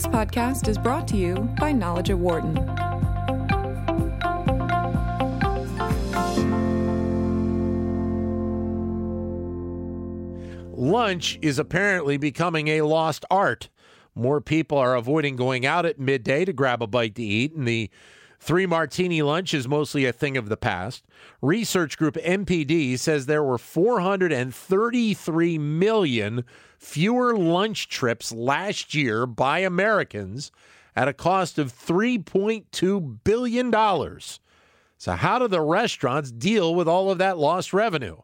This 0.00 0.08
podcast 0.08 0.66
is 0.66 0.78
brought 0.78 1.06
to 1.08 1.18
you 1.18 1.34
by 1.58 1.72
Knowledge 1.72 2.08
at 2.08 2.16
Wharton. 2.16 2.54
Lunch 10.72 11.38
is 11.42 11.58
apparently 11.58 12.16
becoming 12.16 12.68
a 12.68 12.80
lost 12.80 13.26
art. 13.30 13.68
More 14.14 14.40
people 14.40 14.78
are 14.78 14.94
avoiding 14.94 15.36
going 15.36 15.66
out 15.66 15.84
at 15.84 16.00
midday 16.00 16.46
to 16.46 16.54
grab 16.54 16.82
a 16.82 16.86
bite 16.86 17.14
to 17.16 17.22
eat, 17.22 17.52
and 17.52 17.68
the 17.68 17.90
three 18.38 18.64
martini 18.64 19.20
lunch 19.20 19.52
is 19.52 19.68
mostly 19.68 20.06
a 20.06 20.14
thing 20.14 20.38
of 20.38 20.48
the 20.48 20.56
past. 20.56 21.04
Research 21.42 21.98
group 21.98 22.14
NPD 22.14 22.98
says 22.98 23.26
there 23.26 23.44
were 23.44 23.58
433 23.58 25.58
million 25.58 26.46
fewer 26.80 27.36
lunch 27.36 27.88
trips 27.88 28.32
last 28.32 28.94
year 28.94 29.26
by 29.26 29.58
Americans 29.58 30.50
at 30.96 31.08
a 31.08 31.12
cost 31.12 31.58
of 31.58 31.72
$3.2 31.72 33.18
billion. 33.22 33.70
So, 34.98 35.12
how 35.12 35.38
do 35.38 35.46
the 35.46 35.60
restaurants 35.60 36.32
deal 36.32 36.74
with 36.74 36.88
all 36.88 37.10
of 37.10 37.18
that 37.18 37.38
lost 37.38 37.72
revenue? 37.72 38.16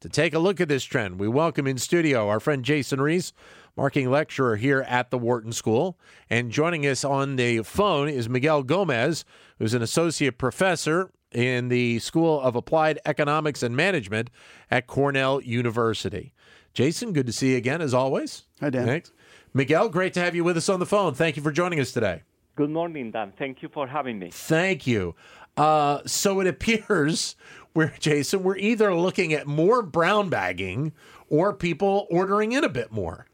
To 0.00 0.08
take 0.08 0.32
a 0.32 0.38
look 0.38 0.60
at 0.60 0.68
this 0.68 0.84
trend, 0.84 1.20
we 1.20 1.28
welcome 1.28 1.66
in 1.66 1.76
studio 1.76 2.28
our 2.28 2.40
friend 2.40 2.64
Jason 2.64 2.98
Riis, 2.98 3.32
marking 3.76 4.10
lecturer 4.10 4.56
here 4.56 4.82
at 4.88 5.10
the 5.10 5.18
Wharton 5.18 5.52
School. 5.52 5.98
And 6.30 6.50
joining 6.50 6.86
us 6.86 7.04
on 7.04 7.36
the 7.36 7.62
phone 7.62 8.08
is 8.08 8.28
Miguel 8.28 8.62
Gomez, 8.62 9.24
who's 9.58 9.74
an 9.74 9.82
associate 9.82 10.38
professor 10.38 11.10
in 11.32 11.68
the 11.68 11.98
School 11.98 12.40
of 12.40 12.56
Applied 12.56 13.00
Economics 13.04 13.62
and 13.62 13.76
Management 13.76 14.30
at 14.70 14.86
Cornell 14.86 15.42
University. 15.42 16.32
Jason, 16.74 17.12
good 17.12 17.26
to 17.26 17.32
see 17.32 17.52
you 17.52 17.56
again, 17.56 17.80
as 17.80 17.94
always. 17.94 18.44
Hi, 18.60 18.70
Dan. 18.70 18.86
Thanks. 18.86 19.12
Miguel, 19.54 19.88
great 19.88 20.14
to 20.14 20.20
have 20.20 20.34
you 20.34 20.44
with 20.44 20.56
us 20.56 20.68
on 20.68 20.80
the 20.80 20.86
phone. 20.86 21.14
Thank 21.14 21.36
you 21.36 21.42
for 21.42 21.50
joining 21.50 21.80
us 21.80 21.92
today. 21.92 22.22
Good 22.56 22.70
morning, 22.70 23.10
Dan. 23.10 23.32
Thank 23.38 23.62
you 23.62 23.68
for 23.68 23.86
having 23.86 24.18
me. 24.18 24.30
Thank 24.30 24.86
you. 24.86 25.14
Uh, 25.56 26.00
so 26.06 26.40
it 26.40 26.46
appears 26.48 27.36
we're 27.74 27.92
Jason, 28.00 28.42
we're 28.42 28.56
either 28.56 28.94
looking 28.94 29.32
at 29.32 29.46
more 29.46 29.82
brown 29.82 30.28
bagging 30.28 30.92
or 31.28 31.52
people 31.52 32.06
ordering 32.10 32.52
in 32.52 32.64
a 32.64 32.68
bit 32.68 32.90
more. 32.90 33.26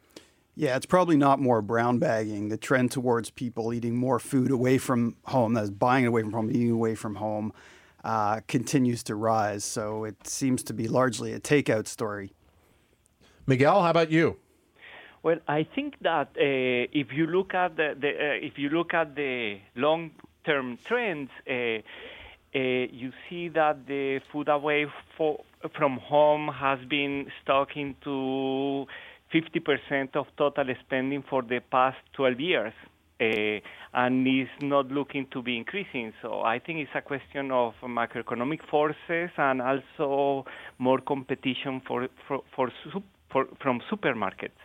Yeah, 0.56 0.76
it's 0.76 0.86
probably 0.86 1.16
not 1.16 1.40
more 1.40 1.62
brown 1.62 1.98
bagging. 1.98 2.48
The 2.48 2.56
trend 2.56 2.90
towards 2.92 3.30
people 3.30 3.72
eating 3.72 3.96
more 3.96 4.18
food 4.18 4.50
away 4.50 4.78
from 4.78 5.16
home, 5.24 5.54
that's 5.54 5.70
buying 5.70 6.04
it 6.04 6.08
away 6.08 6.22
from 6.22 6.32
home, 6.32 6.50
eating 6.50 6.70
away 6.70 6.94
from 6.94 7.16
home, 7.16 7.52
uh, 8.04 8.40
continues 8.46 9.02
to 9.04 9.14
rise. 9.14 9.64
So 9.64 10.04
it 10.04 10.26
seems 10.26 10.62
to 10.64 10.74
be 10.74 10.88
largely 10.88 11.32
a 11.32 11.40
takeout 11.40 11.86
story. 11.86 12.32
Miguel, 13.46 13.82
how 13.82 13.90
about 13.90 14.10
you? 14.10 14.36
Well, 15.22 15.38
I 15.46 15.66
think 15.74 15.96
that 16.00 16.28
uh, 16.36 16.88
if 16.92 17.12
you 17.12 17.26
look 17.26 17.52
at 17.54 17.76
the, 17.76 17.94
the 17.98 18.08
uh, 18.08 18.46
if 18.46 18.58
you 18.58 18.70
look 18.70 18.94
at 18.94 19.14
the 19.14 19.58
long-term 19.76 20.78
trends, 20.86 21.30
uh, 21.48 21.52
uh 21.52 22.58
you 22.58 23.12
see 23.28 23.48
that 23.48 23.86
the 23.86 24.20
food 24.32 24.48
away 24.48 24.86
for, 25.16 25.42
from 25.76 25.98
home 25.98 26.48
has 26.48 26.78
been 26.88 27.30
stuck 27.42 27.76
into 27.76 28.86
50% 29.32 30.16
of 30.16 30.26
total 30.38 30.66
spending 30.86 31.22
for 31.28 31.42
the 31.42 31.60
past 31.70 31.98
12 32.14 32.40
years. 32.40 32.72
Uh, 33.20 33.60
and 33.94 34.26
is 34.26 34.48
not 34.60 34.88
looking 34.88 35.24
to 35.30 35.40
be 35.40 35.56
increasing. 35.56 36.12
So 36.20 36.42
I 36.42 36.58
think 36.58 36.80
it's 36.80 36.90
a 36.96 37.00
question 37.00 37.52
of 37.52 37.74
macroeconomic 37.80 38.68
forces 38.68 39.30
and 39.36 39.62
also 39.62 40.44
more 40.78 40.98
competition 40.98 41.80
for 41.86 42.08
for, 42.26 42.42
for, 42.56 42.72
for 43.34 43.46
from 43.60 43.82
supermarkets. 43.90 44.60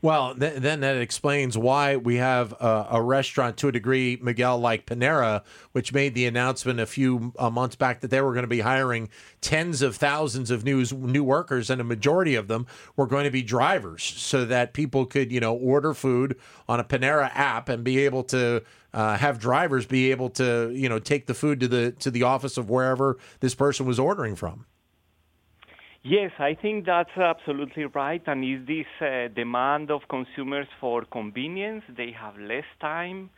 Well, 0.00 0.36
th- 0.36 0.60
then 0.60 0.80
that 0.80 0.96
explains 0.96 1.58
why 1.58 1.96
we 1.96 2.16
have 2.16 2.54
uh, 2.60 2.86
a 2.90 3.02
restaurant 3.02 3.56
to 3.58 3.68
a 3.68 3.72
degree, 3.72 4.16
Miguel, 4.22 4.58
like 4.58 4.86
Panera, 4.86 5.42
which 5.72 5.92
made 5.92 6.14
the 6.14 6.24
announcement 6.26 6.78
a 6.78 6.86
few 6.86 7.32
uh, 7.36 7.50
months 7.50 7.74
back 7.74 8.00
that 8.00 8.08
they 8.12 8.20
were 8.20 8.32
going 8.32 8.44
to 8.44 8.48
be 8.48 8.60
hiring 8.60 9.08
tens 9.40 9.82
of 9.82 9.96
thousands 9.96 10.52
of 10.52 10.64
new 10.64 10.84
new 10.92 11.24
workers, 11.24 11.68
and 11.68 11.80
a 11.80 11.84
majority 11.84 12.36
of 12.36 12.46
them 12.46 12.66
were 12.96 13.08
going 13.08 13.24
to 13.24 13.30
be 13.30 13.42
drivers, 13.42 14.04
so 14.04 14.44
that 14.44 14.72
people 14.72 15.04
could, 15.04 15.32
you 15.32 15.40
know, 15.40 15.54
order 15.54 15.94
food 15.94 16.38
on 16.68 16.78
a 16.78 16.84
Panera 16.84 17.30
app 17.34 17.68
and 17.68 17.82
be 17.82 17.98
able 18.04 18.22
to 18.24 18.62
uh, 18.94 19.16
have 19.16 19.40
drivers 19.40 19.86
be 19.86 20.12
able 20.12 20.30
to, 20.30 20.70
you 20.72 20.88
know, 20.88 21.00
take 21.00 21.26
the 21.26 21.34
food 21.34 21.58
to 21.60 21.66
the 21.66 21.92
to 21.92 22.10
the 22.10 22.22
office 22.22 22.56
of 22.56 22.70
wherever 22.70 23.18
this 23.40 23.54
person 23.54 23.84
was 23.84 23.98
ordering 23.98 24.36
from. 24.36 24.66
Yes, 26.04 26.32
I 26.40 26.54
think 26.54 26.84
that's 26.84 27.16
absolutely 27.16 27.84
right. 27.84 28.22
And 28.26 28.44
is 28.44 28.66
this 28.66 28.86
uh, 29.00 29.28
demand 29.32 29.90
of 29.90 30.00
consumers 30.08 30.66
for 30.80 31.04
convenience? 31.04 31.84
They 31.96 32.10
have 32.10 32.36
less 32.36 32.64
time. 32.80 33.30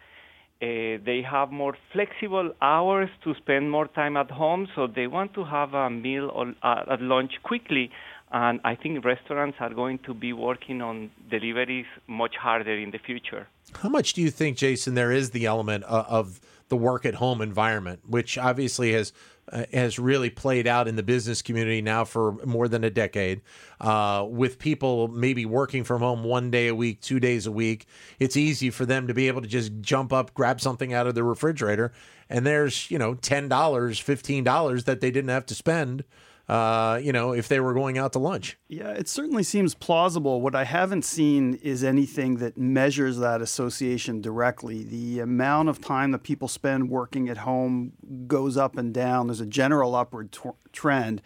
Uh, 0.62 0.96
they 1.04 1.22
have 1.30 1.50
more 1.50 1.76
flexible 1.92 2.52
hours 2.62 3.10
to 3.22 3.34
spend 3.34 3.70
more 3.70 3.86
time 3.88 4.16
at 4.16 4.30
home, 4.30 4.66
so 4.74 4.86
they 4.86 5.06
want 5.06 5.34
to 5.34 5.44
have 5.44 5.74
a 5.74 5.90
meal 5.90 6.30
or, 6.32 6.54
uh, 6.62 6.84
at 6.90 7.02
lunch 7.02 7.32
quickly. 7.42 7.90
And 8.32 8.60
I 8.64 8.74
think 8.74 9.04
restaurants 9.04 9.58
are 9.60 9.74
going 9.74 9.98
to 10.06 10.14
be 10.14 10.32
working 10.32 10.80
on 10.80 11.10
deliveries 11.30 11.86
much 12.06 12.36
harder 12.36 12.76
in 12.78 12.92
the 12.92 12.98
future. 12.98 13.46
How 13.74 13.90
much 13.90 14.14
do 14.14 14.22
you 14.22 14.30
think, 14.30 14.56
Jason, 14.56 14.94
there 14.94 15.12
is 15.12 15.30
the 15.30 15.44
element 15.44 15.84
of, 15.84 16.06
of 16.06 16.40
the 16.74 16.78
work 16.78 17.06
at 17.06 17.14
home 17.14 17.40
environment, 17.40 18.00
which 18.04 18.36
obviously 18.36 18.92
has 18.92 19.12
uh, 19.52 19.64
has 19.72 19.96
really 19.96 20.28
played 20.28 20.66
out 20.66 20.88
in 20.88 20.96
the 20.96 21.04
business 21.04 21.40
community 21.40 21.80
now 21.80 22.04
for 22.04 22.32
more 22.44 22.66
than 22.66 22.82
a 22.82 22.90
decade. 22.90 23.42
Uh, 23.80 24.26
with 24.28 24.58
people 24.58 25.06
maybe 25.06 25.46
working 25.46 25.84
from 25.84 26.00
home 26.00 26.24
one 26.24 26.50
day 26.50 26.66
a 26.66 26.74
week, 26.74 27.00
two 27.00 27.20
days 27.20 27.46
a 27.46 27.52
week, 27.52 27.86
it's 28.18 28.36
easy 28.36 28.70
for 28.70 28.84
them 28.84 29.06
to 29.06 29.14
be 29.14 29.28
able 29.28 29.40
to 29.40 29.46
just 29.46 29.70
jump 29.82 30.12
up, 30.12 30.34
grab 30.34 30.60
something 30.60 30.92
out 30.92 31.06
of 31.06 31.14
the 31.14 31.22
refrigerator, 31.22 31.92
and 32.28 32.44
there's 32.44 32.90
you 32.90 32.98
know 32.98 33.14
ten 33.14 33.48
dollars, 33.48 34.00
fifteen 34.00 34.42
dollars 34.42 34.82
that 34.82 35.00
they 35.00 35.12
didn't 35.12 35.30
have 35.30 35.46
to 35.46 35.54
spend 35.54 36.02
uh, 36.48 37.00
you 37.02 37.12
know, 37.12 37.32
if 37.32 37.48
they 37.48 37.58
were 37.58 37.72
going 37.72 37.96
out 37.96 38.12
to 38.12 38.18
lunch. 38.18 38.58
Yeah, 38.68 38.90
it 38.90 39.08
certainly 39.08 39.42
seems 39.42 39.74
plausible. 39.74 40.42
What 40.42 40.54
I 40.54 40.64
haven't 40.64 41.04
seen 41.04 41.54
is 41.62 41.82
anything 41.82 42.36
that 42.36 42.58
measures 42.58 43.18
that 43.18 43.40
association 43.40 44.20
directly. 44.20 44.84
The 44.84 45.20
amount 45.20 45.70
of 45.70 45.80
time 45.80 46.10
that 46.10 46.22
people 46.22 46.48
spend 46.48 46.90
working 46.90 47.28
at 47.30 47.38
home 47.38 47.92
goes 48.26 48.56
up 48.56 48.76
and 48.76 48.92
down. 48.92 49.28
There's 49.28 49.40
a 49.40 49.46
general 49.46 49.94
upward 49.94 50.32
t- 50.32 50.50
trend, 50.72 51.22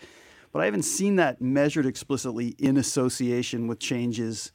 but 0.53 0.63
I 0.63 0.67
haven't 0.67 0.83
seen 0.83 1.17
that 1.17 1.41
measured 1.41 1.87
explicitly 1.87 2.55
in 2.59 2.77
association 2.77 3.67
with 3.67 3.81
changes 3.81 4.53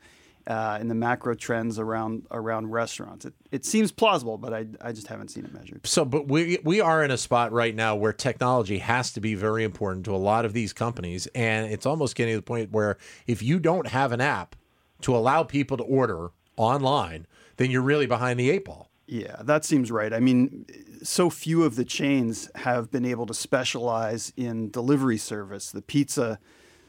uh, 0.47 0.77
in 0.81 0.87
the 0.87 0.95
macro 0.95 1.35
trends 1.35 1.79
around 1.79 2.25
around 2.31 2.71
restaurants. 2.71 3.25
It, 3.25 3.33
it 3.51 3.65
seems 3.65 3.91
plausible, 3.91 4.37
but 4.37 4.53
I, 4.53 4.65
I 4.81 4.91
just 4.91 5.07
haven't 5.07 5.29
seen 5.29 5.45
it 5.45 5.53
measured. 5.53 5.85
So, 5.87 6.05
but 6.05 6.27
we 6.27 6.59
we 6.63 6.81
are 6.81 7.03
in 7.03 7.11
a 7.11 7.17
spot 7.17 7.51
right 7.51 7.75
now 7.75 7.95
where 7.95 8.13
technology 8.13 8.79
has 8.79 9.11
to 9.13 9.21
be 9.21 9.35
very 9.35 9.63
important 9.63 10.05
to 10.05 10.15
a 10.15 10.17
lot 10.17 10.45
of 10.45 10.53
these 10.53 10.73
companies, 10.73 11.27
and 11.33 11.71
it's 11.71 11.85
almost 11.85 12.15
getting 12.15 12.33
to 12.33 12.39
the 12.39 12.43
point 12.43 12.71
where 12.71 12.97
if 13.27 13.41
you 13.41 13.59
don't 13.59 13.87
have 13.87 14.11
an 14.11 14.21
app 14.21 14.55
to 15.01 15.15
allow 15.15 15.43
people 15.43 15.77
to 15.77 15.83
order 15.83 16.31
online, 16.57 17.25
then 17.57 17.71
you're 17.71 17.81
really 17.81 18.05
behind 18.05 18.39
the 18.39 18.49
eight 18.49 18.65
ball. 18.65 18.89
Yeah, 19.05 19.41
that 19.43 19.65
seems 19.65 19.91
right. 19.91 20.13
I 20.13 20.19
mean, 20.19 20.65
so 21.03 21.29
few 21.29 21.63
of 21.63 21.75
the 21.75 21.83
chains 21.83 22.49
have 22.55 22.89
been 22.89 23.05
able 23.05 23.25
to 23.25 23.33
specialize 23.33 24.31
in 24.37 24.71
delivery 24.71 25.17
service. 25.17 25.71
The 25.71 25.81
pizza 25.81 26.39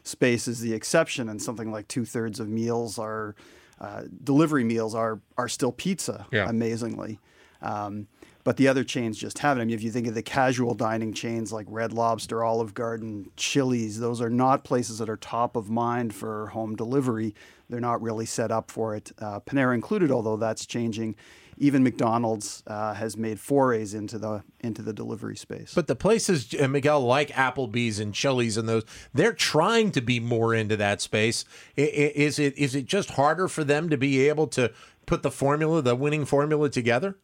space 0.05 0.47
is 0.47 0.61
the 0.61 0.73
exception, 0.73 1.29
and 1.29 1.43
something 1.43 1.73
like 1.73 1.89
two 1.89 2.05
thirds 2.05 2.39
of 2.39 2.49
meals 2.49 2.99
are 2.99 3.35
uh, 3.81 4.03
delivery 4.23 4.65
meals 4.65 4.95
are 4.95 5.21
are 5.37 5.49
still 5.49 5.73
pizza. 5.73 6.27
Yeah. 6.31 6.49
Amazingly. 6.49 7.19
Um, 7.61 8.07
but 8.45 8.59
the 8.59 8.69
other 8.69 8.85
chains 8.85 9.17
just 9.17 9.39
haven't. 9.39 9.63
I 9.63 9.65
mean, 9.65 9.75
if 9.75 9.83
you 9.83 9.91
think 9.91 10.07
of 10.07 10.15
the 10.15 10.23
casual 10.23 10.75
dining 10.75 11.15
chains 11.15 11.51
like 11.51 11.67
Red 11.69 11.95
Lobster, 11.95 12.45
Olive 12.45 12.75
Garden, 12.75 13.31
Chili's, 13.37 13.99
those 13.99 14.21
are 14.21 14.29
not 14.29 14.65
places 14.65 14.99
that 14.99 15.09
are 15.09 15.17
top 15.17 15.57
of 15.57 15.71
mind 15.71 16.15
for 16.15 16.49
home 16.49 16.77
delivery. 16.77 17.35
They're 17.71 17.81
not 17.81 18.03
really 18.03 18.27
set 18.27 18.53
up 18.53 18.71
for 18.71 18.95
it, 18.95 19.13
uh, 19.19 19.41
Panera 19.41 19.75
included, 19.75 20.11
although 20.11 20.37
that's 20.37 20.67
changing 20.67 21.17
even 21.59 21.83
McDonald's 21.83 22.63
uh, 22.67 22.95
has 22.95 23.17
made 23.17 23.41
forays 23.41 23.95
into 23.95 24.19
the 24.19 24.43
into 24.61 24.83
the 24.83 24.93
delivery 24.93 25.37
space. 25.37 25.75
But 25.75 25.87
the 25.87 25.97
places, 25.97 26.55
uh, 26.59 26.69
Miguel, 26.69 27.01
like 27.01 27.31
Applebee's 27.31 27.99
and 27.99 28.15
Chili's 28.15 28.57
and 28.57 28.69
those, 28.69 28.85
they're 29.13 29.33
trying 29.33 29.91
to 29.93 30.01
be 30.01 30.21
more 30.21 30.55
into 30.55 30.77
that 30.77 31.01
space. 31.01 31.45
Is 31.77 32.39
it 32.39 32.57
is 32.57 32.75
it 32.75 32.87
just 32.87 33.11
harder 33.11 33.49
for 33.49 33.65
them 33.65 33.91
to 33.91 33.97
be 33.97 34.29
able 34.29 34.47
to 34.49 34.73
put 35.07 35.23
the 35.23 35.31
formula, 35.31 35.83
the 35.83 35.95
winning 35.95 36.25
formula, 36.25 36.71
together? 36.71 37.17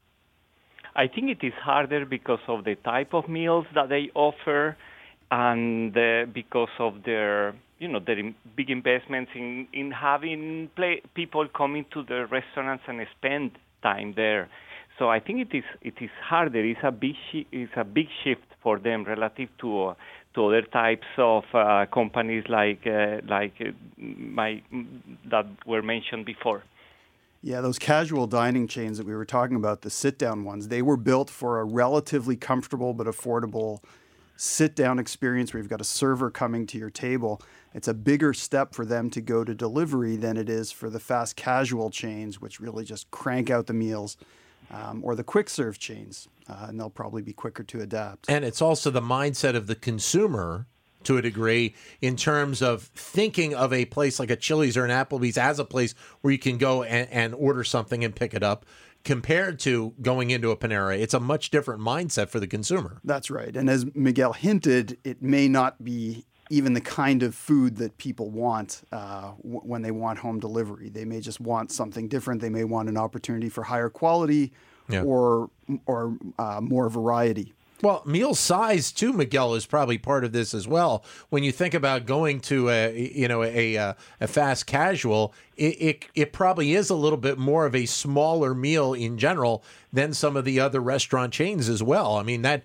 I 0.94 1.06
think 1.06 1.30
it 1.30 1.46
is 1.46 1.54
harder 1.62 2.04
because 2.04 2.40
of 2.48 2.64
the 2.64 2.74
type 2.74 3.14
of 3.14 3.28
meals 3.28 3.66
that 3.74 3.88
they 3.88 4.10
offer, 4.14 4.76
and 5.30 5.96
uh, 5.96 6.26
because 6.32 6.68
of 6.78 7.04
their 7.04 7.54
you 7.78 7.88
know 7.88 8.00
their 8.00 8.34
big 8.56 8.70
investments 8.70 9.30
in 9.34 9.66
in 9.72 9.90
having 9.90 10.68
play, 10.76 11.02
people 11.14 11.46
coming 11.48 11.86
to 11.92 12.02
the 12.02 12.26
restaurants 12.26 12.84
and 12.86 13.06
spend 13.16 13.52
time 13.82 14.14
there. 14.16 14.48
So 14.98 15.08
I 15.08 15.18
think 15.18 15.50
it 15.50 15.56
is 15.56 15.64
it 15.80 15.94
is 16.00 16.10
harder. 16.22 16.62
It's 16.64 16.80
a 16.82 16.90
big 16.90 17.16
it's 17.32 17.72
a 17.76 17.84
big 17.84 18.08
shift 18.22 18.48
for 18.62 18.78
them 18.78 19.04
relative 19.04 19.48
to 19.60 19.84
uh, 19.84 19.94
to 20.34 20.46
other 20.46 20.62
types 20.62 21.06
of 21.16 21.44
uh, 21.54 21.86
companies 21.92 22.44
like 22.48 22.86
uh, 22.86 23.20
like 23.26 23.54
uh, 23.60 23.70
my 23.96 24.62
that 25.30 25.46
were 25.66 25.82
mentioned 25.82 26.26
before. 26.26 26.62
Yeah, 27.42 27.62
those 27.62 27.78
casual 27.78 28.26
dining 28.26 28.68
chains 28.68 28.98
that 28.98 29.06
we 29.06 29.14
were 29.14 29.24
talking 29.24 29.56
about, 29.56 29.80
the 29.80 29.88
sit 29.88 30.18
down 30.18 30.44
ones, 30.44 30.68
they 30.68 30.82
were 30.82 30.98
built 30.98 31.30
for 31.30 31.60
a 31.60 31.64
relatively 31.64 32.36
comfortable 32.36 32.92
but 32.92 33.06
affordable 33.06 33.80
sit 34.40 34.74
down 34.74 34.98
experience 34.98 35.52
where 35.52 35.60
you've 35.60 35.68
got 35.68 35.82
a 35.82 35.84
server 35.84 36.30
coming 36.30 36.64
to 36.64 36.78
your 36.78 36.88
table. 36.88 37.42
It's 37.74 37.88
a 37.88 37.92
bigger 37.92 38.32
step 38.32 38.74
for 38.74 38.86
them 38.86 39.10
to 39.10 39.20
go 39.20 39.44
to 39.44 39.54
delivery 39.54 40.16
than 40.16 40.38
it 40.38 40.48
is 40.48 40.72
for 40.72 40.88
the 40.88 40.98
fast 40.98 41.36
casual 41.36 41.90
chains, 41.90 42.40
which 42.40 42.58
really 42.58 42.86
just 42.86 43.10
crank 43.10 43.50
out 43.50 43.66
the 43.66 43.74
meals, 43.74 44.16
um, 44.70 45.02
or 45.04 45.14
the 45.14 45.22
quick 45.22 45.50
serve 45.50 45.78
chains, 45.78 46.26
uh, 46.48 46.66
and 46.68 46.80
they'll 46.80 46.88
probably 46.88 47.20
be 47.20 47.34
quicker 47.34 47.62
to 47.64 47.82
adapt. 47.82 48.30
And 48.30 48.42
it's 48.42 48.62
also 48.62 48.90
the 48.90 49.02
mindset 49.02 49.56
of 49.56 49.66
the 49.66 49.74
consumer 49.74 50.66
to 51.04 51.18
a 51.18 51.22
degree 51.22 51.74
in 52.00 52.16
terms 52.16 52.62
of 52.62 52.84
thinking 52.94 53.54
of 53.54 53.74
a 53.74 53.84
place 53.86 54.18
like 54.18 54.30
a 54.30 54.36
Chili's 54.36 54.76
or 54.76 54.86
an 54.86 54.90
Applebee's 54.90 55.36
as 55.36 55.58
a 55.58 55.64
place 55.66 55.94
where 56.22 56.32
you 56.32 56.38
can 56.38 56.56
go 56.56 56.82
and, 56.82 57.08
and 57.10 57.34
order 57.34 57.62
something 57.62 58.04
and 58.04 58.14
pick 58.16 58.32
it 58.32 58.42
up 58.42 58.64
compared 59.04 59.58
to 59.60 59.94
going 60.02 60.30
into 60.30 60.50
a 60.50 60.56
Panera. 60.56 60.98
It's 60.98 61.14
a 61.14 61.20
much 61.20 61.50
different 61.50 61.80
mindset 61.80 62.28
for 62.28 62.40
the 62.40 62.46
consumer. 62.46 63.00
That's 63.04 63.30
right. 63.30 63.56
And 63.56 63.68
as 63.70 63.86
Miguel 63.94 64.32
hinted, 64.32 64.98
it 65.04 65.22
may 65.22 65.48
not 65.48 65.82
be 65.82 66.24
even 66.50 66.72
the 66.74 66.80
kind 66.80 67.22
of 67.22 67.34
food 67.34 67.76
that 67.76 67.96
people 67.96 68.28
want 68.28 68.82
uh, 68.92 69.32
w- 69.42 69.60
when 69.60 69.82
they 69.82 69.92
want 69.92 70.18
home 70.18 70.40
delivery. 70.40 70.88
They 70.88 71.04
may 71.04 71.20
just 71.20 71.40
want 71.40 71.70
something 71.70 72.08
different. 72.08 72.40
They 72.40 72.50
may 72.50 72.64
want 72.64 72.88
an 72.88 72.96
opportunity 72.96 73.48
for 73.48 73.62
higher 73.62 73.88
quality 73.88 74.52
Yeah. 74.88 75.02
or 75.04 75.50
or 75.86 76.16
uh, 76.38 76.60
more 76.60 76.88
variety. 76.90 77.54
Well, 77.82 78.02
meal 78.04 78.34
size 78.34 78.92
too, 78.92 79.12
Miguel, 79.12 79.54
is 79.54 79.64
probably 79.64 79.96
part 79.96 80.24
of 80.24 80.32
this 80.32 80.52
as 80.52 80.68
well. 80.68 81.02
When 81.30 81.42
you 81.42 81.50
think 81.50 81.72
about 81.72 82.04
going 82.04 82.40
to 82.40 82.68
a 82.68 83.12
you 83.14 83.26
know 83.26 83.42
a 83.42 83.76
a, 83.76 83.96
a 84.20 84.26
fast 84.26 84.66
casual, 84.66 85.32
it, 85.56 85.80
it 85.80 86.04
it 86.14 86.32
probably 86.32 86.74
is 86.74 86.90
a 86.90 86.94
little 86.94 87.18
bit 87.18 87.38
more 87.38 87.64
of 87.64 87.74
a 87.74 87.86
smaller 87.86 88.54
meal 88.54 88.92
in 88.92 89.16
general 89.16 89.64
than 89.92 90.12
some 90.12 90.36
of 90.36 90.44
the 90.44 90.60
other 90.60 90.80
restaurant 90.80 91.32
chains 91.32 91.68
as 91.68 91.82
well. 91.82 92.16
I 92.16 92.22
mean 92.22 92.42
that 92.42 92.64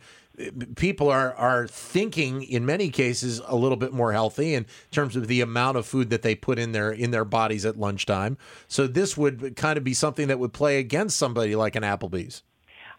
people 0.75 1.09
are 1.09 1.33
are 1.35 1.67
thinking 1.67 2.43
in 2.43 2.65
many 2.65 2.89
cases 2.89 3.41
a 3.47 3.55
little 3.55 3.77
bit 3.77 3.93
more 3.93 4.11
healthy 4.11 4.53
in 4.53 4.65
terms 4.91 5.15
of 5.15 5.27
the 5.27 5.39
amount 5.39 5.77
of 5.77 5.85
food 5.85 6.09
that 6.09 6.23
they 6.23 6.35
put 6.35 6.59
in 6.59 6.73
their 6.73 6.91
in 6.91 7.11
their 7.11 7.25
bodies 7.25 7.65
at 7.65 7.77
lunchtime. 7.77 8.37
So 8.67 8.87
this 8.87 9.15
would 9.15 9.55
kind 9.55 9.77
of 9.77 9.83
be 9.83 9.93
something 9.93 10.27
that 10.27 10.39
would 10.39 10.53
play 10.53 10.77
against 10.79 11.17
somebody 11.17 11.55
like 11.55 11.75
an 11.77 11.83
Applebee's. 11.83 12.43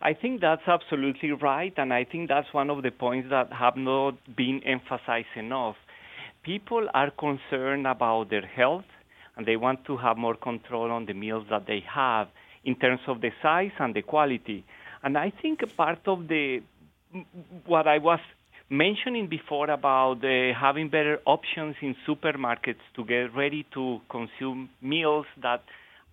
I 0.06 0.14
think 0.14 0.41
that's 0.41 0.62
absolutely 0.69 1.32
right, 1.32 1.75
and 1.76 1.93
I 1.93 2.05
think 2.05 2.29
that's 2.29 2.47
one 2.55 2.70
of 2.70 2.85
the 2.85 2.93
points 2.93 3.29
that 3.31 3.53
have 3.53 3.76
not 3.76 4.14
been 4.37 4.61
emphasized 4.64 5.35
enough. 5.35 5.75
People 6.44 6.87
are 6.94 7.11
concerned 7.11 7.88
about 7.88 8.31
their 8.31 8.47
health, 8.47 8.85
and 9.37 9.44
they 9.44 9.56
want 9.56 9.85
to 9.87 9.97
have 9.97 10.17
more 10.17 10.37
control 10.37 10.93
on 10.93 11.06
the 11.06 11.12
meals 11.12 11.47
that 11.50 11.67
they 11.67 11.82
have 11.93 12.29
in 12.64 12.76
terms 12.76 13.00
of 13.08 13.20
the 13.20 13.32
size 13.43 13.73
and 13.81 13.97
the 13.97 14.03
quality. 14.03 14.64
And 15.03 15.19
I 15.19 15.32
think 15.43 15.64
part 15.76 16.06
of 16.06 16.29
the 16.29 16.62
what 17.64 17.88
I 17.88 17.99
was 17.99 18.20
mentioning 18.70 19.26
before 19.29 19.70
about 19.70 20.25
uh, 20.25 20.55
having 20.56 20.88
better 20.88 21.19
options 21.26 21.75
in 21.82 21.97
supermarkets 22.06 22.85
to 22.94 23.05
get 23.05 23.35
ready 23.35 23.67
to 23.75 23.99
consume 24.08 24.70
meals 24.81 25.26
that 25.43 25.62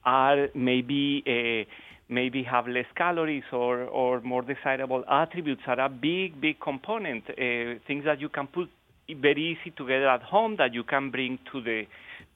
are 0.04 0.48
maybe 0.56 1.24
uh, 1.28 1.69
maybe 2.10 2.44
have 2.44 2.68
less 2.68 2.86
calories 2.96 3.44
or, 3.52 3.84
or 3.84 4.22
more 4.22 4.42
desirable 4.42 5.04
attributes 5.10 5.62
are 5.68 5.80
a 5.80 5.90
big 5.90 6.40
big 6.40 6.60
component. 6.60 7.24
Uh, 7.30 7.80
things 7.88 8.06
that 8.06 8.20
you 8.20 8.30
can 8.30 8.48
put 8.48 8.70
very 9.10 9.58
easy 9.58 9.72
together 9.76 10.08
at 10.08 10.22
home 10.22 10.56
that 10.58 10.74
you 10.74 10.84
can 10.84 11.12
bring 11.12 11.40
to 11.52 11.62
the 11.62 11.84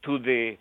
to 0.04 0.20
the 0.20 0.58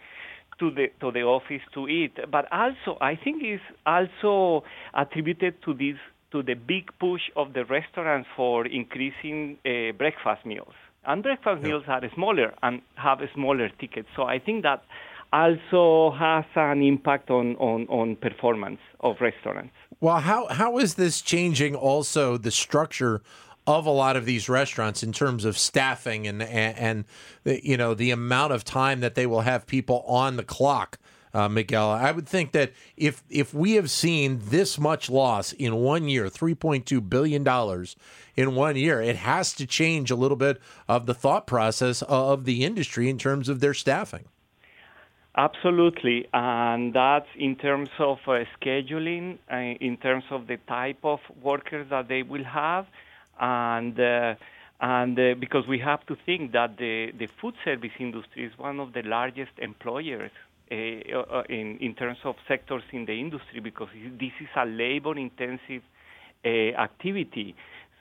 to 0.59 0.71
the 0.71 0.87
to 1.01 1.11
the 1.11 1.23
office 1.23 1.63
to 1.75 1.89
eat. 1.89 2.19
But 2.31 2.47
also 2.53 2.99
i 3.01 3.17
think 3.17 3.43
is 3.43 3.61
also 3.85 4.65
attributed 4.95 5.63
to 5.65 5.75
this 5.75 5.97
to 6.33 6.43
the 6.43 6.55
big 6.55 6.91
push 6.99 7.23
of 7.37 7.53
the 7.53 7.65
restaurants 7.65 8.29
for 8.37 8.67
increasing 8.67 9.59
uh, 9.65 9.93
breakfast 9.97 10.45
meals. 10.45 10.75
And 11.05 11.23
breakfast 11.23 11.63
meals 11.63 11.85
are 11.87 12.03
smaller 12.15 12.53
and 12.63 12.83
have 12.97 13.21
smaller 13.35 13.69
tickets. 13.81 14.09
So 14.17 14.25
i 14.25 14.39
think 14.39 14.63
that 14.63 14.83
also 15.37 16.17
has 16.17 16.45
an 16.55 16.83
impact 16.83 17.31
on, 17.31 17.57
on, 17.57 17.87
on 17.89 18.17
performance 18.17 18.81
of 19.01 19.17
restaurants. 19.21 19.75
Well, 20.01 20.21
how 20.21 20.47
how 20.49 20.79
is 20.79 20.95
this 20.95 21.23
changing 21.23 21.75
also 21.75 22.37
the 22.37 22.51
structure 22.51 23.23
of 23.67 23.87
a 23.87 23.91
lot 23.91 24.17
of 24.17 24.25
these 24.25 24.49
restaurants 24.49 25.03
in 25.03 25.13
terms 25.13 25.45
of 25.45 25.59
staffing 25.59 26.27
and 26.27 26.43
and, 26.43 26.79
and 26.79 27.05
the, 27.45 27.67
you 27.67 27.77
know 27.77 27.95
the 27.95 28.11
amount 28.11 28.53
of 28.53 28.63
time 28.65 29.01
that 29.01 29.15
they 29.15 29.27
will 29.27 29.41
have 29.43 29.67
people 29.67 30.05
on 30.07 30.37
the 30.37 30.45
clock? 30.45 30.99
Uh, 31.35 31.49
Miguel, 31.49 31.91
I 31.91 32.13
would 32.13 32.29
think 32.29 32.53
that 32.53 32.73
if 32.97 33.23
if 33.29 33.53
we 33.53 33.73
have 33.73 33.91
seen 33.91 34.41
this 34.45 34.79
much 34.79 35.11
loss 35.11 35.53
in 35.53 35.75
one 35.77 36.09
year, 36.09 36.29
three 36.29 36.55
point 36.55 36.87
two 36.87 37.01
billion 37.01 37.43
dollars 37.45 37.97
in 38.37 38.55
one 38.55 38.77
year, 38.77 39.03
it 39.03 39.17
has 39.17 39.53
to 39.55 39.67
change 39.67 40.11
a 40.11 40.17
little 40.17 40.37
bit 40.37 40.61
of 40.89 41.07
the 41.07 41.15
thought 41.15 41.47
process 41.47 42.03
of 42.03 42.45
the 42.45 42.65
industry 42.65 43.11
in 43.11 43.19
terms 43.19 43.49
of 43.49 43.61
their 43.61 43.75
staffing. 43.75 44.27
Absolutely, 45.37 46.27
and 46.33 46.95
that's 46.95 47.29
in 47.37 47.57
terms 47.57 47.91
of 47.99 48.19
uh, 48.27 48.45
scheduling, 48.59 49.39
uh, 49.53 49.57
in 49.85 49.99
terms 49.99 50.25
of 50.31 50.47
the 50.47 50.57
type 50.67 51.01
of 51.05 51.21
workers 51.43 51.87
that 51.91 52.09
they 52.09 52.23
will 52.23 52.45
have, 52.45 52.87
and 53.39 54.01
uh, 54.01 54.35
and 54.81 55.19
uh, 55.19 55.35
because 55.39 55.67
we 55.69 55.79
have 55.79 56.05
to 56.07 56.17
think 56.25 56.53
that 56.53 56.79
the 56.79 57.13
the 57.19 57.29
food 57.39 57.55
service 57.67 57.91
industry 58.01 58.47
is 58.47 58.53
one 58.57 58.81
of 58.81 58.95
the 58.95 59.03
largest 59.03 59.51
employers 59.59 60.31
uh, 60.73 60.75
uh, 60.75 61.43
in 61.51 61.77
in 61.83 61.95
terms 61.95 62.19
of 62.25 62.37
sectors 62.49 62.83
in 62.93 63.05
the 63.05 63.13
industry 63.21 63.61
because 63.61 63.89
this 64.19 64.33
is 64.41 64.49
a 64.57 64.65
labor-intensive 64.65 65.83
activity, 66.79 67.55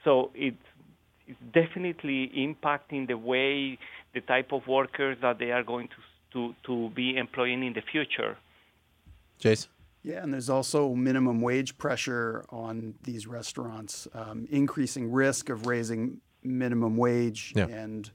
so 0.04 0.30
it's 0.34 0.64
it's 1.26 1.38
definitely 1.52 2.30
impacting 2.36 3.06
the 3.08 3.18
way 3.18 3.76
the 4.14 4.20
type 4.22 4.52
of 4.52 4.66
workers 4.66 5.18
that 5.20 5.38
they 5.38 5.50
are 5.50 5.64
going 5.64 5.88
to 5.88 5.96
to, 6.36 6.54
to 6.64 6.90
be 6.90 7.16
employing 7.16 7.64
in 7.64 7.72
the 7.72 7.80
future. 7.80 8.36
Jason? 9.38 9.70
Yeah, 10.02 10.22
and 10.22 10.32
there's 10.32 10.50
also 10.50 10.94
minimum 10.94 11.40
wage 11.40 11.76
pressure 11.78 12.44
on 12.50 12.94
these 13.02 13.26
restaurants, 13.26 14.06
um, 14.14 14.46
increasing 14.50 15.10
risk 15.10 15.48
of 15.48 15.66
raising 15.66 16.20
minimum 16.44 16.96
wage, 16.96 17.52
Yeah. 17.56 17.66
and 17.66 18.10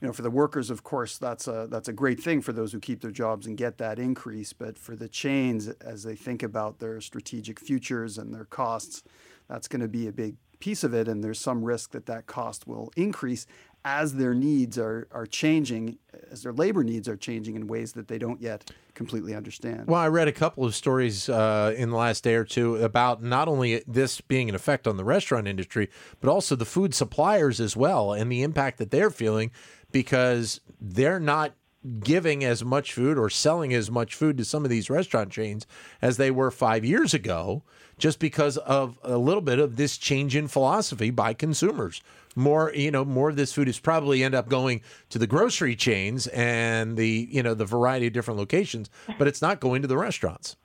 you 0.00 0.08
know, 0.08 0.12
for 0.12 0.22
the 0.22 0.30
workers, 0.30 0.68
of 0.68 0.82
course, 0.84 1.16
that's 1.16 1.48
a 1.48 1.66
that's 1.70 1.88
a 1.88 1.92
great 1.92 2.20
thing 2.20 2.42
for 2.42 2.52
those 2.52 2.72
who 2.72 2.78
keep 2.78 3.00
their 3.00 3.10
jobs 3.10 3.46
and 3.46 3.56
get 3.56 3.78
that 3.78 3.98
increase. 3.98 4.52
But 4.52 4.76
for 4.78 4.94
the 4.94 5.08
chains, 5.08 5.68
as 5.68 6.02
they 6.02 6.14
think 6.14 6.42
about 6.42 6.78
their 6.78 7.00
strategic 7.00 7.58
futures 7.58 8.18
and 8.18 8.34
their 8.34 8.44
costs, 8.44 9.02
that's 9.48 9.66
going 9.66 9.80
to 9.80 9.88
be 9.88 10.06
a 10.06 10.12
big 10.12 10.36
piece 10.60 10.84
of 10.84 10.92
it, 10.92 11.08
and 11.08 11.24
there's 11.24 11.40
some 11.40 11.64
risk 11.64 11.92
that 11.92 12.04
that 12.06 12.26
cost 12.26 12.66
will 12.66 12.92
increase 12.96 13.46
as 13.84 14.14
their 14.16 14.34
needs 14.34 14.76
are 14.78 15.08
are 15.10 15.26
changing, 15.26 15.98
as 16.34 16.42
their 16.42 16.52
labor 16.52 16.82
needs 16.82 17.08
are 17.08 17.16
changing 17.16 17.54
in 17.54 17.68
ways 17.68 17.92
that 17.92 18.08
they 18.08 18.18
don't 18.18 18.42
yet 18.42 18.68
completely 18.94 19.34
understand. 19.34 19.86
Well, 19.86 20.00
I 20.00 20.08
read 20.08 20.26
a 20.26 20.32
couple 20.32 20.64
of 20.64 20.74
stories 20.74 21.28
uh, 21.28 21.72
in 21.76 21.90
the 21.90 21.96
last 21.96 22.24
day 22.24 22.34
or 22.34 22.44
two 22.44 22.76
about 22.76 23.22
not 23.22 23.46
only 23.46 23.84
this 23.86 24.20
being 24.20 24.48
an 24.48 24.56
effect 24.56 24.88
on 24.88 24.96
the 24.96 25.04
restaurant 25.04 25.46
industry, 25.46 25.88
but 26.20 26.28
also 26.28 26.56
the 26.56 26.64
food 26.64 26.92
suppliers 26.92 27.60
as 27.60 27.76
well, 27.76 28.12
and 28.12 28.30
the 28.32 28.42
impact 28.42 28.78
that 28.78 28.90
they're 28.90 29.10
feeling 29.10 29.52
because 29.92 30.60
they're 30.80 31.20
not 31.20 31.54
giving 32.00 32.42
as 32.44 32.64
much 32.64 32.92
food 32.94 33.18
or 33.18 33.28
selling 33.28 33.74
as 33.74 33.90
much 33.90 34.14
food 34.14 34.38
to 34.38 34.44
some 34.44 34.64
of 34.64 34.70
these 34.70 34.88
restaurant 34.88 35.30
chains 35.30 35.66
as 36.00 36.16
they 36.16 36.30
were 36.30 36.50
five 36.50 36.84
years 36.84 37.12
ago, 37.12 37.62
just 37.98 38.18
because 38.18 38.56
of 38.58 38.98
a 39.02 39.18
little 39.18 39.42
bit 39.42 39.58
of 39.58 39.76
this 39.76 39.98
change 39.98 40.34
in 40.34 40.48
philosophy 40.48 41.10
by 41.10 41.34
consumers. 41.34 42.00
More, 42.34 42.72
you 42.74 42.90
know, 42.90 43.04
more 43.04 43.30
of 43.30 43.36
this 43.36 43.52
food 43.52 43.68
is 43.68 43.78
probably 43.78 44.24
end 44.24 44.34
up 44.34 44.48
going 44.48 44.80
to 45.10 45.18
the 45.18 45.26
grocery 45.26 45.76
chains 45.76 46.26
and 46.28 46.96
the, 46.96 47.28
you 47.30 47.42
know, 47.42 47.54
the 47.54 47.64
variety 47.66 48.06
of 48.08 48.12
different 48.12 48.38
locations, 48.40 48.90
but 49.18 49.28
it's 49.28 49.40
not 49.42 49.60
going 49.60 49.82
to 49.82 49.88
the 49.88 49.96
restaurants. 49.98 50.56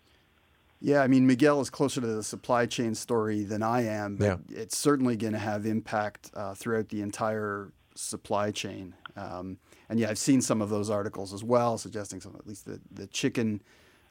Yeah, 0.81 1.01
I 1.01 1.07
mean, 1.07 1.27
Miguel 1.27 1.59
is 1.59 1.69
closer 1.69 1.99
to 1.99 2.07
the 2.07 2.23
supply 2.23 2.65
chain 2.65 2.95
story 2.95 3.43
than 3.43 3.61
I 3.61 3.81
am, 3.83 4.15
but 4.15 4.25
Yeah. 4.25 4.37
it's 4.49 4.77
certainly 4.77 5.17
going 5.17 5.33
to 5.33 5.39
have 5.39 5.65
impact 5.65 6.31
uh, 6.33 6.53
throughout 6.55 6.87
the 6.89 7.01
entire 7.01 7.73
supply 7.95 8.51
chain. 8.51 8.95
Um, 9.17 9.57
and 9.89 9.99
yeah, 9.99 10.09
I've 10.09 10.17
seen 10.17 10.41
some 10.41 10.61
of 10.61 10.69
those 10.69 10.89
articles 10.89 11.33
as 11.33 11.43
well, 11.43 11.77
suggesting 11.77 12.21
some, 12.21 12.35
at 12.35 12.47
least 12.47 12.65
the, 12.65 12.79
the 12.91 13.07
chicken 13.07 13.61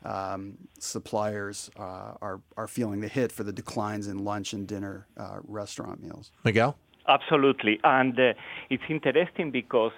um, 0.04 0.56
suppliers 0.78 1.70
uh, 1.78 2.14
are, 2.20 2.40
are 2.56 2.68
feeling 2.68 3.00
the 3.00 3.08
hit 3.08 3.32
for 3.32 3.44
the 3.44 3.52
declines 3.52 4.06
in 4.06 4.18
lunch 4.18 4.52
and 4.52 4.66
dinner 4.66 5.06
uh, 5.16 5.38
restaurant 5.44 6.02
meals. 6.02 6.30
Miguel? 6.44 6.76
Absolutely, 7.08 7.80
and 7.84 8.18
uh, 8.18 8.34
it's 8.68 8.82
interesting 8.88 9.50
because 9.50 9.92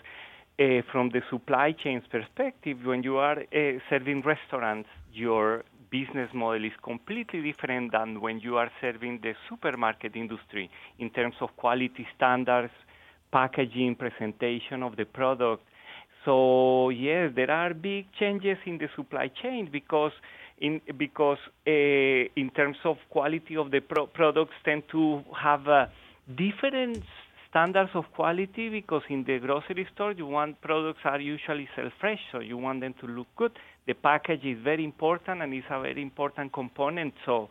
uh, 0.60 0.82
from 0.92 1.10
the 1.10 1.22
supply 1.30 1.72
chain's 1.72 2.04
perspective, 2.10 2.78
when 2.84 3.02
you 3.02 3.16
are 3.16 3.40
uh, 3.40 3.78
serving 3.88 4.22
restaurants, 4.22 4.88
your 5.12 5.64
business 5.90 6.30
model 6.32 6.64
is 6.64 6.72
completely 6.82 7.42
different 7.42 7.92
than 7.92 8.20
when 8.20 8.38
you 8.40 8.56
are 8.56 8.70
serving 8.80 9.20
the 9.22 9.34
supermarket 9.48 10.14
industry 10.14 10.70
in 10.98 11.10
terms 11.10 11.34
of 11.40 11.48
quality 11.56 12.06
standards, 12.16 12.72
packaging, 13.32 13.96
presentation 13.96 14.82
of 14.82 14.96
the 14.96 15.04
product. 15.04 15.64
So 16.24 16.90
yes, 16.90 17.32
there 17.34 17.50
are 17.50 17.72
big 17.72 18.06
changes 18.18 18.58
in 18.66 18.78
the 18.78 18.88
supply 18.94 19.28
chain 19.28 19.68
because 19.72 20.12
in 20.60 20.80
because 20.98 21.38
uh, 21.66 21.70
in 21.70 22.50
terms 22.54 22.76
of 22.84 22.98
quality 23.08 23.56
of 23.56 23.70
the 23.70 23.80
pro- 23.80 24.06
products 24.06 24.54
tend 24.64 24.82
to 24.92 25.22
have 25.34 25.66
uh, 25.66 25.86
different 26.36 27.02
standards 27.48 27.90
of 27.94 28.04
quality 28.14 28.68
because 28.68 29.02
in 29.08 29.24
the 29.24 29.38
grocery 29.38 29.86
store 29.94 30.12
you 30.12 30.26
want 30.26 30.60
products 30.60 31.00
are 31.04 31.18
usually 31.20 31.68
sell 31.74 31.90
fresh 31.98 32.20
so 32.30 32.38
you 32.38 32.56
want 32.56 32.80
them 32.80 32.94
to 33.00 33.06
look 33.06 33.26
good. 33.36 33.52
The 33.86 33.94
package 33.94 34.44
is 34.44 34.58
very 34.62 34.84
important 34.84 35.42
and 35.42 35.52
is 35.54 35.64
a 35.70 35.80
very 35.80 36.02
important 36.02 36.52
component. 36.52 37.14
So 37.24 37.48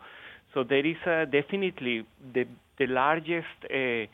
so 0.54 0.64
there 0.64 0.86
is 0.86 0.96
uh, 1.06 1.24
definitely 1.24 2.06
the 2.32 2.46
the 2.78 2.86
largest 2.86 3.58
uh, 3.64 4.06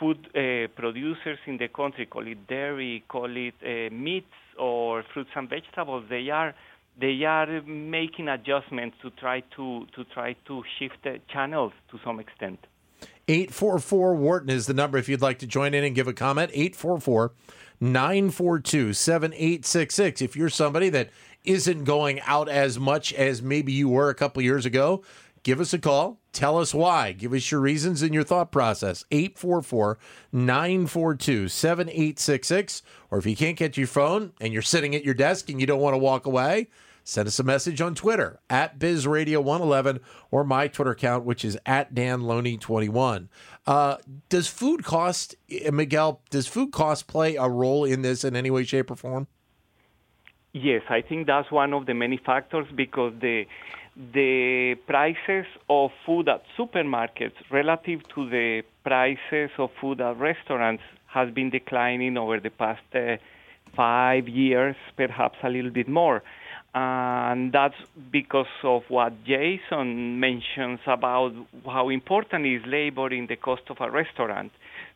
food 0.00 0.18
uh, 0.34 0.66
producers 0.74 1.38
in 1.46 1.58
the 1.58 1.68
country 1.68 2.06
call 2.06 2.26
it 2.26 2.46
dairy 2.48 3.04
call 3.08 3.30
it 3.36 3.54
uh, 3.62 3.94
meats 3.94 4.26
or 4.58 5.04
fruits 5.12 5.30
and 5.36 5.48
vegetables 5.48 6.04
they 6.08 6.28
are 6.30 6.54
they 6.98 7.22
are 7.24 7.62
making 7.62 8.28
adjustments 8.28 8.96
to 9.02 9.10
try 9.10 9.40
to 9.54 9.86
to 9.94 10.04
try 10.14 10.34
to 10.46 10.62
shift 10.78 11.06
channels 11.28 11.72
to 11.90 11.98
some 12.04 12.18
extent 12.18 12.58
844 13.28 14.16
Wharton 14.16 14.50
is 14.50 14.66
the 14.66 14.74
number 14.74 14.98
if 14.98 15.08
you'd 15.08 15.22
like 15.22 15.38
to 15.38 15.46
join 15.46 15.72
in 15.72 15.84
and 15.84 15.94
give 15.94 16.08
a 16.08 16.12
comment. 16.12 16.50
844 16.52 17.32
942 17.80 18.92
7866. 18.92 20.20
If 20.20 20.36
you're 20.36 20.50
somebody 20.50 20.88
that 20.90 21.10
isn't 21.44 21.84
going 21.84 22.20
out 22.22 22.48
as 22.48 22.78
much 22.78 23.12
as 23.14 23.40
maybe 23.40 23.72
you 23.72 23.88
were 23.88 24.10
a 24.10 24.14
couple 24.14 24.42
years 24.42 24.66
ago, 24.66 25.02
give 25.42 25.60
us 25.60 25.72
a 25.72 25.78
call. 25.78 26.19
Tell 26.32 26.58
us 26.58 26.72
why. 26.72 27.12
Give 27.12 27.32
us 27.32 27.50
your 27.50 27.60
reasons 27.60 28.02
and 28.02 28.14
your 28.14 28.22
thought 28.22 28.52
process. 28.52 29.04
844 29.10 29.98
942 30.32 31.48
7866. 31.48 32.82
Or 33.10 33.18
if 33.18 33.26
you 33.26 33.34
can't 33.34 33.56
get 33.56 33.76
your 33.76 33.88
phone 33.88 34.32
and 34.40 34.52
you're 34.52 34.62
sitting 34.62 34.94
at 34.94 35.04
your 35.04 35.14
desk 35.14 35.50
and 35.50 35.60
you 35.60 35.66
don't 35.66 35.80
want 35.80 35.94
to 35.94 35.98
walk 35.98 36.26
away, 36.26 36.68
send 37.02 37.26
us 37.26 37.40
a 37.40 37.42
message 37.42 37.80
on 37.80 37.96
Twitter 37.96 38.38
at 38.48 38.78
BizRadio111 38.78 39.98
or 40.30 40.44
my 40.44 40.68
Twitter 40.68 40.92
account, 40.92 41.24
which 41.24 41.44
is 41.44 41.58
at 41.66 41.94
DanLoney21. 41.94 43.28
Uh, 43.66 43.96
does 44.28 44.46
food 44.46 44.84
cost, 44.84 45.34
uh, 45.66 45.72
Miguel, 45.72 46.22
does 46.30 46.46
food 46.46 46.70
cost 46.70 47.08
play 47.08 47.34
a 47.34 47.48
role 47.48 47.84
in 47.84 48.02
this 48.02 48.22
in 48.22 48.36
any 48.36 48.50
way, 48.50 48.62
shape, 48.62 48.90
or 48.90 48.96
form? 48.96 49.26
Yes, 50.52 50.82
I 50.88 51.00
think 51.00 51.26
that's 51.26 51.50
one 51.50 51.72
of 51.72 51.86
the 51.86 51.94
many 51.94 52.16
factors 52.16 52.66
because 52.74 53.12
the 53.20 53.44
the 54.12 54.76
prices 54.86 55.46
of 55.68 55.90
food 56.06 56.28
at 56.28 56.42
supermarkets 56.58 57.34
relative 57.50 58.00
to 58.14 58.28
the 58.28 58.62
prices 58.84 59.50
of 59.58 59.70
food 59.80 60.00
at 60.00 60.18
restaurants 60.18 60.82
has 61.06 61.30
been 61.32 61.50
declining 61.50 62.16
over 62.16 62.40
the 62.40 62.50
past 62.50 62.82
uh, 62.94 63.16
five 63.76 64.28
years, 64.28 64.76
perhaps 64.96 65.36
a 65.42 65.48
little 65.48 65.70
bit 65.70 65.88
more 65.88 66.22
and 66.74 67.52
that's 67.52 67.74
because 68.12 68.46
of 68.62 68.82
what 68.88 69.12
Jason 69.24 70.20
mentions 70.20 70.78
about 70.86 71.32
how 71.66 71.88
important 71.88 72.46
is 72.46 72.62
labor 72.66 73.12
in 73.12 73.26
the 73.26 73.36
cost 73.36 73.62
of 73.70 73.78
a 73.80 73.90
restaurant. 73.90 74.52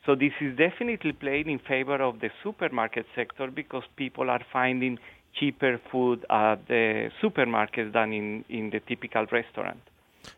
So 0.06 0.14
this 0.14 0.32
is 0.40 0.56
definitely 0.56 1.12
playing 1.12 1.50
in 1.50 1.58
favor 1.58 1.96
of 1.96 2.20
the 2.20 2.30
supermarket 2.42 3.06
sector 3.16 3.50
because 3.50 3.82
people 3.96 4.30
are 4.30 4.42
finding 4.52 4.98
cheaper 5.38 5.80
food 5.90 6.24
at 6.30 6.66
the 6.68 7.10
supermarkets 7.22 7.92
than 7.92 8.12
in, 8.12 8.44
in 8.48 8.70
the 8.70 8.80
typical 8.80 9.26
restaurant. 9.30 9.80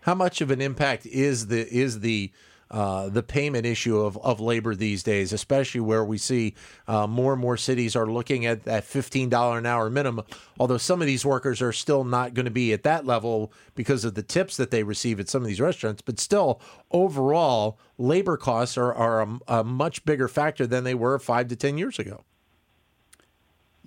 How 0.01 0.15
much 0.15 0.41
of 0.41 0.51
an 0.51 0.61
impact 0.61 1.07
is 1.07 1.47
the 1.47 1.69
is 1.69 2.01
the 2.01 2.33
uh, 2.69 3.09
the 3.09 3.23
payment 3.23 3.65
issue 3.65 3.99
of, 3.99 4.19
of 4.19 4.41
labor 4.41 4.75
these 4.75 5.05
days, 5.05 5.33
especially 5.33 5.81
where 5.81 6.05
we 6.05 6.19
see 6.19 6.55
uh, 6.89 7.07
more 7.07 7.33
and 7.33 7.41
more 7.41 7.57
cities 7.57 7.95
are 7.95 8.07
looking 8.07 8.45
at 8.45 8.65
that 8.65 8.83
$15 8.83 9.59
an 9.59 9.67
hour 9.67 9.89
minimum. 9.89 10.25
Although 10.59 10.79
some 10.79 11.01
of 11.01 11.07
these 11.07 11.25
workers 11.25 11.63
are 11.63 11.73
still 11.73 12.03
not 12.03 12.35
going 12.35 12.45
to 12.45 12.51
be 12.51 12.73
at 12.73 12.83
that 12.83 13.07
level 13.07 13.53
because 13.77 14.05
of 14.05 14.15
the 14.15 14.23
tips 14.23 14.57
that 14.57 14.73
they 14.73 14.83
receive 14.83 15.21
at 15.21 15.29
some 15.29 15.43
of 15.43 15.49
these 15.49 15.61
restaurants, 15.61 16.03
but 16.03 16.19
still, 16.19 16.61
overall, 16.91 17.79
labor 17.99 18.37
costs 18.37 18.77
are, 18.77 18.93
are 18.93 19.23
a, 19.23 19.39
a 19.47 19.65
much 19.65 20.05
bigger 20.05 20.27
factor 20.27 20.67
than 20.67 20.83
they 20.83 20.95
were 20.95 21.21
five 21.21 21.47
to 21.47 21.55
10 21.57 21.79
years 21.79 22.01
ago. 22.01 22.25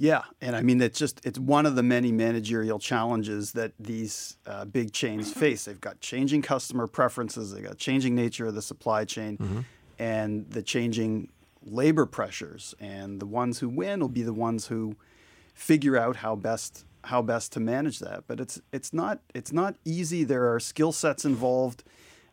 Yeah, 0.02 0.22
and 0.40 0.56
I 0.56 0.62
mean 0.62 0.82
it's 0.82 0.98
just 0.98 1.20
it's 1.26 1.38
one 1.38 1.66
of 1.66 1.76
the 1.76 1.84
many 1.84 2.14
managerial 2.14 2.80
challenges 2.80 3.52
that 3.52 3.74
these 3.78 4.38
uh, 4.48 4.64
big 4.64 4.94
chains 4.94 5.32
face. 5.34 5.66
They've 5.66 5.80
got 5.80 6.00
changing 6.00 6.42
customer 6.42 6.88
preferences, 6.88 7.52
they've 7.52 7.66
got 7.66 7.78
changing 7.78 8.16
nature 8.16 8.48
of 8.48 8.56
the 8.56 8.62
supply 8.62 9.04
chain, 9.04 9.38
mm-hmm. 9.38 9.60
and 10.00 10.50
the 10.50 10.64
changing 10.64 11.28
labor 11.66 12.06
pressures. 12.06 12.74
And 12.80 13.20
the 13.20 13.26
ones 13.26 13.60
who 13.60 13.68
win 13.68 14.00
will 14.00 14.08
be 14.08 14.24
the 14.24 14.34
ones 14.34 14.68
who 14.68 14.96
figure 15.54 15.98
out 15.98 16.16
how 16.16 16.34
best 16.34 16.86
how 17.04 17.22
best 17.22 17.52
to 17.54 17.60
manage 17.60 18.00
that. 18.00 18.24
But 18.26 18.40
it's 18.40 18.62
it's 18.72 18.94
not 18.94 19.20
it's 19.36 19.52
not 19.52 19.76
easy. 19.84 20.24
There 20.24 20.54
are 20.54 20.62
skill 20.62 20.94
sets 20.94 21.26
involved 21.26 21.84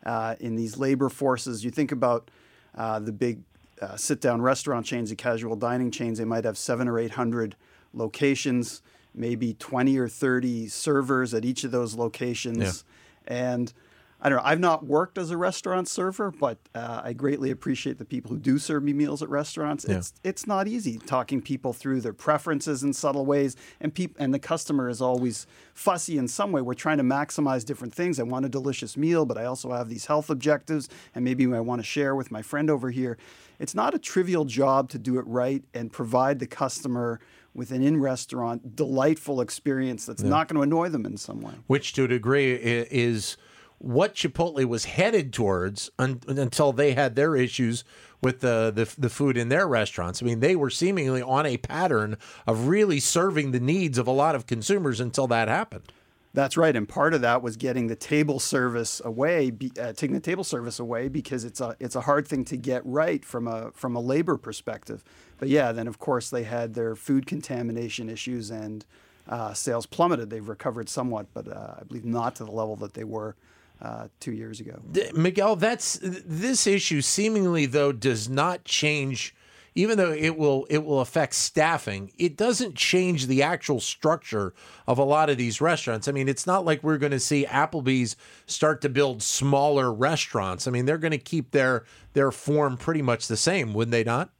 uh, 0.05 0.35
in 0.39 0.55
these 0.55 0.77
labor 0.77 1.09
forces. 1.09 1.65
You 1.65 1.71
think 1.71 1.91
about 1.91 2.31
uh, 2.75 2.99
the 2.99 3.11
big 3.11 3.41
uh, 3.81 3.95
sit 3.95 4.21
down 4.21 4.41
restaurant 4.41 4.85
chains 4.85 5.09
and 5.09 5.17
casual 5.17 5.55
dining 5.55 5.91
chains, 5.91 6.17
they 6.17 6.25
might 6.25 6.45
have 6.45 6.57
seven 6.57 6.87
or 6.87 6.99
800 6.99 7.55
locations, 7.93 8.81
maybe 9.13 9.53
20 9.53 9.97
or 9.97 10.07
30 10.07 10.67
servers 10.67 11.33
at 11.33 11.45
each 11.45 11.63
of 11.63 11.71
those 11.71 11.95
locations. 11.95 12.83
Yeah. 13.27 13.33
And 13.33 13.73
I 14.19 14.29
don't 14.29 14.39
know. 14.39 14.43
I've 14.45 14.59
not 14.59 14.85
worked 14.85 15.19
as 15.19 15.29
a 15.29 15.37
restaurant 15.37 15.87
server, 15.87 16.31
but 16.31 16.57
uh, 16.73 17.01
I 17.03 17.13
greatly 17.13 17.51
appreciate 17.51 17.99
the 17.99 18.05
people 18.05 18.31
who 18.31 18.39
do 18.39 18.57
serve 18.57 18.81
me 18.81 18.91
meals 18.91 19.21
at 19.21 19.29
restaurants. 19.29 19.85
Yeah. 19.87 19.97
It's 19.97 20.13
it's 20.23 20.47
not 20.47 20.67
easy 20.67 20.97
talking 20.97 21.39
people 21.39 21.71
through 21.71 22.01
their 22.01 22.13
preferences 22.13 22.81
in 22.81 22.93
subtle 22.93 23.27
ways, 23.27 23.55
and 23.79 23.93
peop- 23.93 24.15
and 24.17 24.33
the 24.33 24.39
customer 24.39 24.89
is 24.89 25.01
always 25.01 25.45
fussy 25.75 26.17
in 26.17 26.27
some 26.27 26.51
way. 26.51 26.63
We're 26.63 26.73
trying 26.73 26.97
to 26.97 27.03
maximize 27.03 27.63
different 27.63 27.93
things. 27.93 28.19
I 28.19 28.23
want 28.23 28.45
a 28.45 28.49
delicious 28.49 28.97
meal, 28.97 29.23
but 29.23 29.37
I 29.37 29.45
also 29.45 29.71
have 29.71 29.87
these 29.87 30.07
health 30.07 30.31
objectives, 30.31 30.89
and 31.13 31.23
maybe 31.23 31.45
I 31.53 31.59
want 31.59 31.79
to 31.79 31.85
share 31.85 32.15
with 32.15 32.31
my 32.31 32.41
friend 32.41 32.71
over 32.71 32.89
here. 32.89 33.19
It's 33.59 33.75
not 33.75 33.93
a 33.93 33.99
trivial 33.99 34.45
job 34.45 34.89
to 34.89 34.99
do 34.99 35.19
it 35.19 35.25
right 35.27 35.63
and 35.73 35.91
provide 35.91 36.39
the 36.39 36.47
customer 36.47 37.19
with 37.53 37.71
an 37.71 37.81
in-restaurant 37.81 38.75
delightful 38.75 39.41
experience 39.41 40.05
that's 40.05 40.21
yeah. 40.21 40.29
not 40.29 40.47
going 40.47 40.57
to 40.57 40.61
annoy 40.61 40.89
them 40.89 41.05
in 41.05 41.17
some 41.17 41.41
way. 41.41 41.53
Which, 41.67 41.93
to 41.93 42.03
a 42.03 42.07
degree, 42.07 42.53
is 42.53 43.37
what 43.79 44.15
Chipotle 44.15 44.65
was 44.65 44.85
headed 44.85 45.31
towards 45.31 45.89
un- 45.99 46.21
until 46.27 46.73
they 46.73 46.93
had 46.93 47.15
their 47.15 47.35
issues 47.35 47.83
with 48.21 48.39
the, 48.39 48.71
the 48.73 48.93
the 48.99 49.09
food 49.09 49.37
in 49.37 49.49
their 49.49 49.67
restaurants. 49.67 50.21
I 50.21 50.25
mean, 50.25 50.39
they 50.39 50.55
were 50.55 50.69
seemingly 50.69 51.21
on 51.21 51.45
a 51.45 51.57
pattern 51.57 52.17
of 52.47 52.67
really 52.67 52.99
serving 52.99 53.51
the 53.51 53.59
needs 53.59 53.97
of 53.97 54.07
a 54.07 54.11
lot 54.11 54.35
of 54.35 54.47
consumers 54.47 54.99
until 54.99 55.27
that 55.27 55.47
happened. 55.47 55.91
That's 56.33 56.57
right, 56.57 56.75
and 56.75 56.87
part 56.87 57.13
of 57.13 57.21
that 57.21 57.41
was 57.41 57.57
getting 57.57 57.87
the 57.87 57.95
table 57.95 58.39
service 58.39 59.01
away, 59.03 59.49
be, 59.49 59.71
uh, 59.79 59.93
taking 59.93 60.13
the 60.13 60.19
table 60.19 60.43
service 60.43 60.77
away 60.77 61.07
because 61.07 61.43
it's 61.43 61.61
a 61.61 61.75
it's 61.79 61.95
a 61.95 62.01
hard 62.01 62.27
thing 62.27 62.45
to 62.45 62.57
get 62.57 62.85
right 62.85 63.23
from 63.23 63.47
a 63.47 63.71
from 63.71 63.95
a 63.95 63.99
labor 63.99 64.37
perspective. 64.37 65.03
But 65.39 65.49
yeah, 65.49 65.71
then 65.71 65.87
of 65.87 65.99
course 65.99 66.29
they 66.29 66.43
had 66.43 66.73
their 66.73 66.95
food 66.95 67.25
contamination 67.25 68.09
issues 68.09 68.51
and 68.51 68.85
uh, 69.27 69.53
sales 69.53 69.85
plummeted. 69.85 70.29
They've 70.29 70.47
recovered 70.47 70.89
somewhat, 70.89 71.27
but 71.33 71.47
uh, 71.47 71.75
I 71.79 71.83
believe 71.83 72.05
not 72.05 72.35
to 72.35 72.45
the 72.45 72.51
level 72.51 72.75
that 72.77 72.93
they 72.93 73.03
were 73.03 73.35
uh, 73.81 74.07
two 74.19 74.31
years 74.31 74.59
ago. 74.59 74.81
Miguel, 75.13 75.55
that's 75.55 75.99
this 76.01 76.67
issue 76.67 77.01
seemingly 77.01 77.65
though 77.65 77.91
does 77.91 78.29
not 78.29 78.63
change. 78.63 79.35
Even 79.75 79.99
though 79.99 80.11
it 80.11 80.35
will 80.35 80.65
it 80.71 80.83
will 80.83 81.01
affect 81.01 81.35
staffing, 81.35 82.11
it 82.17 82.35
doesn't 82.35 82.73
change 82.73 83.27
the 83.27 83.43
actual 83.43 83.79
structure 83.79 84.55
of 84.87 84.97
a 84.97 85.03
lot 85.03 85.29
of 85.29 85.37
these 85.37 85.61
restaurants. 85.61 86.07
I 86.07 86.11
mean, 86.13 86.27
it's 86.27 86.47
not 86.47 86.65
like 86.65 86.81
we're 86.81 86.97
going 86.97 87.11
to 87.11 87.19
see 87.19 87.45
Applebee's 87.45 88.15
start 88.47 88.81
to 88.81 88.89
build 88.89 89.21
smaller 89.21 89.93
restaurants. 89.93 90.67
I 90.67 90.71
mean, 90.71 90.85
they're 90.85 90.97
going 90.97 91.11
to 91.11 91.19
keep 91.19 91.51
their 91.51 91.85
their 92.13 92.31
form 92.31 92.75
pretty 92.75 93.03
much 93.03 93.27
the 93.27 93.37
same, 93.37 93.75
wouldn't 93.75 93.91
they 93.91 94.03
not? 94.03 94.31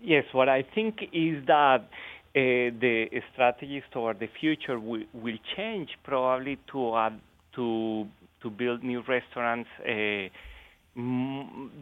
Yes, 0.00 0.24
what 0.32 0.48
I 0.48 0.62
think 0.62 1.02
is 1.12 1.46
that 1.46 1.88
uh, 2.34 2.74
the 2.80 3.06
strategies 3.32 3.82
toward 3.92 4.18
the 4.20 4.28
future 4.40 4.78
will, 4.78 5.04
will 5.12 5.38
change 5.56 5.90
probably 6.02 6.58
to 6.72 6.96
add 6.96 7.20
to 7.58 8.06
to 8.42 8.50
build 8.50 8.82
new 8.84 9.02
restaurants 9.08 9.68
uh, 9.80 10.28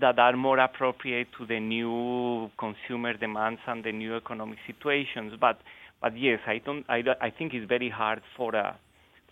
that 0.01 0.19
are 0.19 0.37
more 0.37 0.59
appropriate 0.59 1.29
to 1.39 1.47
the 1.47 1.61
new 1.61 2.51
consumer 2.59 3.13
demands 3.15 3.61
and 3.67 3.85
the 3.85 3.93
new 3.93 4.17
economic 4.17 4.59
situations. 4.67 5.35
But 5.41 5.59
but 6.01 6.19
yes, 6.19 6.41
I 6.47 6.59
don't. 6.65 6.85
I, 6.89 7.03
I 7.21 7.31
think 7.31 7.55
it's 7.55 7.69
very 7.69 7.91
hard 7.91 8.21
for 8.37 8.55
a 8.55 8.77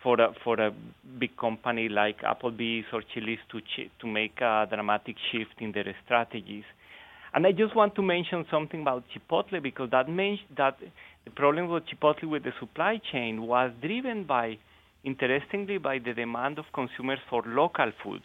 for 0.02 0.20
a 0.20 0.32
for 0.44 0.60
a 0.60 0.70
big 1.18 1.36
company 1.36 1.88
like 1.88 2.20
Applebee's 2.22 2.86
or 2.92 3.02
Chili's 3.12 3.38
to 3.50 3.60
ch- 3.60 3.90
to 4.00 4.06
make 4.06 4.40
a 4.40 4.66
dramatic 4.70 5.16
shift 5.30 5.60
in 5.60 5.72
their 5.72 5.94
strategies. 6.04 6.64
And 7.34 7.46
I 7.46 7.52
just 7.52 7.74
want 7.74 7.96
to 7.96 8.02
mention 8.02 8.46
something 8.50 8.82
about 8.82 9.02
Chipotle 9.12 9.60
because 9.62 9.90
that 9.90 10.08
means 10.08 10.38
that 10.56 10.76
the 11.24 11.30
problem 11.30 11.68
with 11.68 11.82
Chipotle 11.86 12.28
with 12.30 12.44
the 12.44 12.52
supply 12.60 13.00
chain 13.12 13.42
was 13.42 13.72
driven 13.82 14.24
by 14.24 14.58
interestingly 15.04 15.78
by 15.78 15.98
the 15.98 16.14
demand 16.14 16.58
of 16.58 16.64
consumers 16.72 17.18
for 17.28 17.42
local 17.46 17.92
foods. 18.02 18.24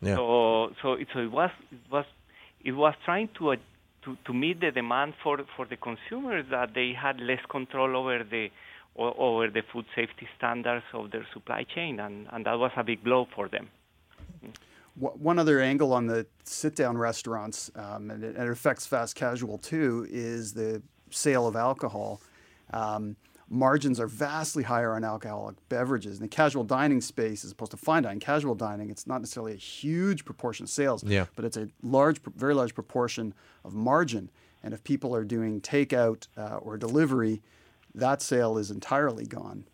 Yeah. 0.00 0.16
So 0.16 0.70
so 0.82 0.92
it, 0.94 1.08
so 1.12 1.20
it 1.20 1.32
was 1.32 1.50
it 1.72 1.90
was 1.90 2.04
it 2.64 2.72
was 2.72 2.94
trying 3.04 3.28
to 3.38 3.52
uh, 3.52 3.56
to 4.04 4.16
to 4.24 4.32
meet 4.32 4.60
the 4.60 4.70
demand 4.70 5.14
for 5.22 5.38
for 5.56 5.66
the 5.66 5.76
consumers 5.76 6.46
that 6.50 6.74
they 6.74 6.92
had 6.92 7.20
less 7.20 7.40
control 7.48 7.96
over 7.96 8.24
the 8.24 8.50
over 8.98 9.48
the 9.50 9.62
food 9.72 9.84
safety 9.94 10.26
standards 10.36 10.84
of 10.94 11.10
their 11.10 11.26
supply 11.32 11.64
chain, 11.74 12.00
and, 12.00 12.26
and 12.32 12.46
that 12.46 12.58
was 12.58 12.70
a 12.76 12.84
big 12.84 13.04
blow 13.04 13.28
for 13.34 13.48
them. 13.48 13.68
One 14.98 15.38
other 15.38 15.60
angle 15.60 15.92
on 15.92 16.06
the 16.06 16.26
sit-down 16.44 16.96
restaurants, 16.96 17.70
um, 17.74 18.10
and, 18.10 18.24
it, 18.24 18.34
and, 18.36 18.48
it, 18.48 18.50
affects 18.50 18.86
fast 18.86 19.14
casual 19.14 19.58
too, 19.58 20.06
is 20.08 20.54
the 20.54 20.80
sale 21.10 21.46
of 21.46 21.54
alcohol. 21.54 22.22
Um, 22.72 23.16
margins 23.48 24.00
are 24.00 24.06
vastly 24.06 24.64
higher 24.64 24.94
on 24.94 25.04
alcoholic 25.04 25.56
beverages. 25.68 26.16
In 26.16 26.22
the 26.22 26.28
casual 26.28 26.64
dining 26.64 27.00
space, 27.00 27.44
as 27.44 27.52
opposed 27.52 27.70
to 27.72 27.76
fine 27.76 28.02
dining, 28.02 28.20
casual 28.20 28.54
dining, 28.54 28.90
it's 28.90 29.06
not 29.06 29.20
necessarily 29.20 29.52
a 29.52 29.56
huge 29.56 30.24
proportion 30.24 30.64
of 30.64 30.70
sales, 30.70 31.04
yeah. 31.04 31.26
but 31.36 31.44
it's 31.44 31.56
a 31.56 31.68
large, 31.82 32.20
very 32.22 32.54
large 32.54 32.74
proportion 32.74 33.34
of 33.64 33.74
margin. 33.74 34.30
And 34.62 34.74
if 34.74 34.82
people 34.82 35.14
are 35.14 35.24
doing 35.24 35.60
takeout 35.60 36.26
uh, 36.36 36.56
or 36.56 36.76
delivery, 36.76 37.42
that 37.94 38.20
sale 38.20 38.58
is 38.58 38.70
entirely 38.70 39.24
gone. 39.26 39.64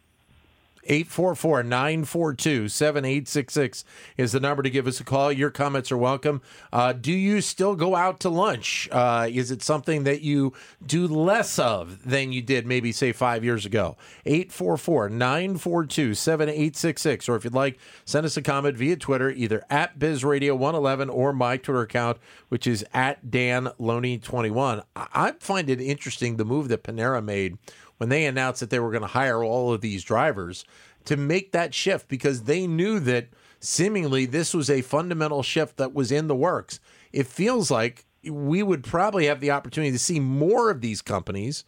844 0.85 1.63
942 1.63 2.69
7866 2.69 3.85
is 4.17 4.33
the 4.33 4.41
number 4.41 4.63
to 4.63 4.71
give 4.71 4.87
us 4.87 5.01
a 5.01 5.05
call. 5.05 5.31
Your 5.31 5.51
comments 5.51 5.93
are 5.93 5.97
welcome. 5.97 6.43
Uh, 6.73 6.93
do 6.93 7.13
you 7.13 7.41
still 7.41 7.77
go 7.77 7.95
out 7.95 8.19
to 8.21 8.29
lunch? 8.29 8.89
Uh, 8.91 9.29
is 9.31 9.51
it 9.51 9.63
something 9.63 10.05
that 10.05 10.23
you 10.23 10.53
do 10.85 11.07
less 11.07 11.59
of 11.59 12.03
than 12.09 12.33
you 12.33 12.43
did 12.43 12.67
maybe, 12.67 12.91
say, 12.91 13.13
five 13.13 13.45
years 13.45 13.65
ago? 13.65 13.97
844 14.27 15.09
942 15.09 16.15
7866. 16.15 17.29
Or 17.29 17.37
if 17.37 17.45
you'd 17.45 17.55
like, 17.55 17.79
send 18.05 18.27
us 18.27 18.37
a 18.37 18.43
comment 18.43 18.77
via 18.77 18.97
Twitter, 18.97 19.31
either 19.31 19.65
at 19.71 19.99
BizRadio111 19.99 21.13
or 21.13 21.33
my 21.33 21.57
Twitter 21.57 21.83
account, 21.83 22.19
which 22.49 22.67
is 22.67 22.85
at 22.93 23.31
Dan 23.31 23.67
Loney21. 23.81 24.83
I 24.97 25.33
find 25.39 25.71
it 25.71 25.81
interesting 25.81 26.37
the 26.37 26.45
move 26.45 26.69
that 26.69 26.83
Panera 26.83 27.23
made 27.25 27.59
when 28.03 28.09
they 28.09 28.25
announced 28.25 28.59
that 28.59 28.71
they 28.71 28.81
were 28.81 28.91
going 28.91 29.03
to 29.03 29.07
hire 29.07 29.45
all 29.45 29.73
of 29.73 29.81
these 29.81 30.03
drivers 30.03 30.65
to 31.05 31.17
make 31.17 31.53
that 31.53 31.73
shift 31.73 32.09
because 32.09 32.43
they 32.43 32.67
knew 32.67 32.99
that 32.99 33.29
seemingly 33.61 34.27
this 34.27 34.53
was 34.53 34.69
a 34.69 34.83
fundamental 34.83 35.45
shift 35.45 35.77
that 35.77 35.95
was 35.95 36.11
in 36.11 36.27
the 36.27 36.35
works. 36.35 36.81
It 37.13 37.29
feels 37.29 37.71
like 37.71 38.05
we 38.25 38.61
would 38.65 38.83
probably 38.83 39.27
have 39.27 39.39
the 39.39 39.53
opportunity 39.53 39.93
to 39.93 40.01
see 40.01 40.19
more 40.19 40.69
of 40.69 40.81
these 40.81 41.01
companies 41.01 41.63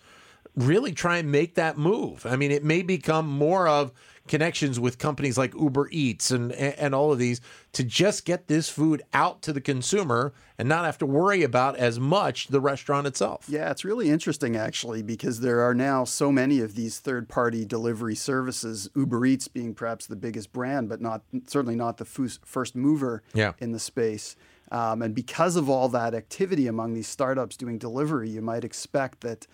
really 0.57 0.91
try 0.91 1.19
and 1.19 1.31
make 1.31 1.55
that 1.55 1.79
move. 1.79 2.27
I 2.27 2.35
mean, 2.35 2.51
it 2.51 2.65
may 2.65 2.83
become 2.83 3.29
more 3.29 3.69
of 3.69 3.93
connections 4.27 4.81
with 4.81 4.99
companies 4.99 5.37
like 5.37 5.55
Uber 5.55 5.89
Eats 5.91 6.31
and 6.31 6.51
and 6.53 6.95
all 6.95 7.13
of 7.13 7.19
these 7.19 7.41
to 7.73 7.85
just 7.85 8.25
get 8.25 8.49
this 8.49 8.69
food 8.69 9.03
out 9.13 9.43
to 9.43 9.53
the 9.53 9.61
consumer 9.61 10.33
and 10.59 10.69
not 10.69 10.85
have 10.85 10.97
to 10.99 11.07
worry 11.07 11.43
about 11.43 11.77
as 11.77 12.01
much 12.01 12.49
the 12.49 12.61
restaurant 12.61 13.07
itself. 13.07 13.47
Yeah, 13.49 13.71
it's 13.71 13.85
really 13.85 14.09
interesting 14.09 14.57
actually 14.57 15.03
because 15.03 15.41
there 15.41 15.61
are 15.61 15.75
now 15.75 16.05
so 16.05 16.33
many 16.33 16.61
of 16.61 16.75
these 16.75 17.01
third-party 17.01 17.65
delivery 17.67 18.15
services, 18.15 18.89
Uber 18.95 19.27
Eats 19.27 19.49
being 19.49 19.75
perhaps 19.75 20.07
the 20.07 20.17
biggest 20.17 20.53
brand, 20.53 20.89
but 20.89 21.01
not 21.01 21.23
certainly 21.47 21.77
not 21.77 21.99
the 21.99 22.05
first 22.05 22.75
mover 22.75 23.23
yeah. 23.35 23.53
in 23.59 23.73
the 23.73 23.81
space. 23.81 24.37
Um, 24.73 25.03
and 25.03 25.15
because 25.15 25.57
of 25.57 25.69
all 25.69 25.89
that 25.91 26.15
activity 26.15 26.67
among 26.67 26.95
these 26.95 27.09
startups 27.09 27.57
doing 27.57 27.79
delivery, 27.79 28.31
you 28.31 28.41
might 28.41 28.65
expect 28.65 29.21
that 29.21 29.47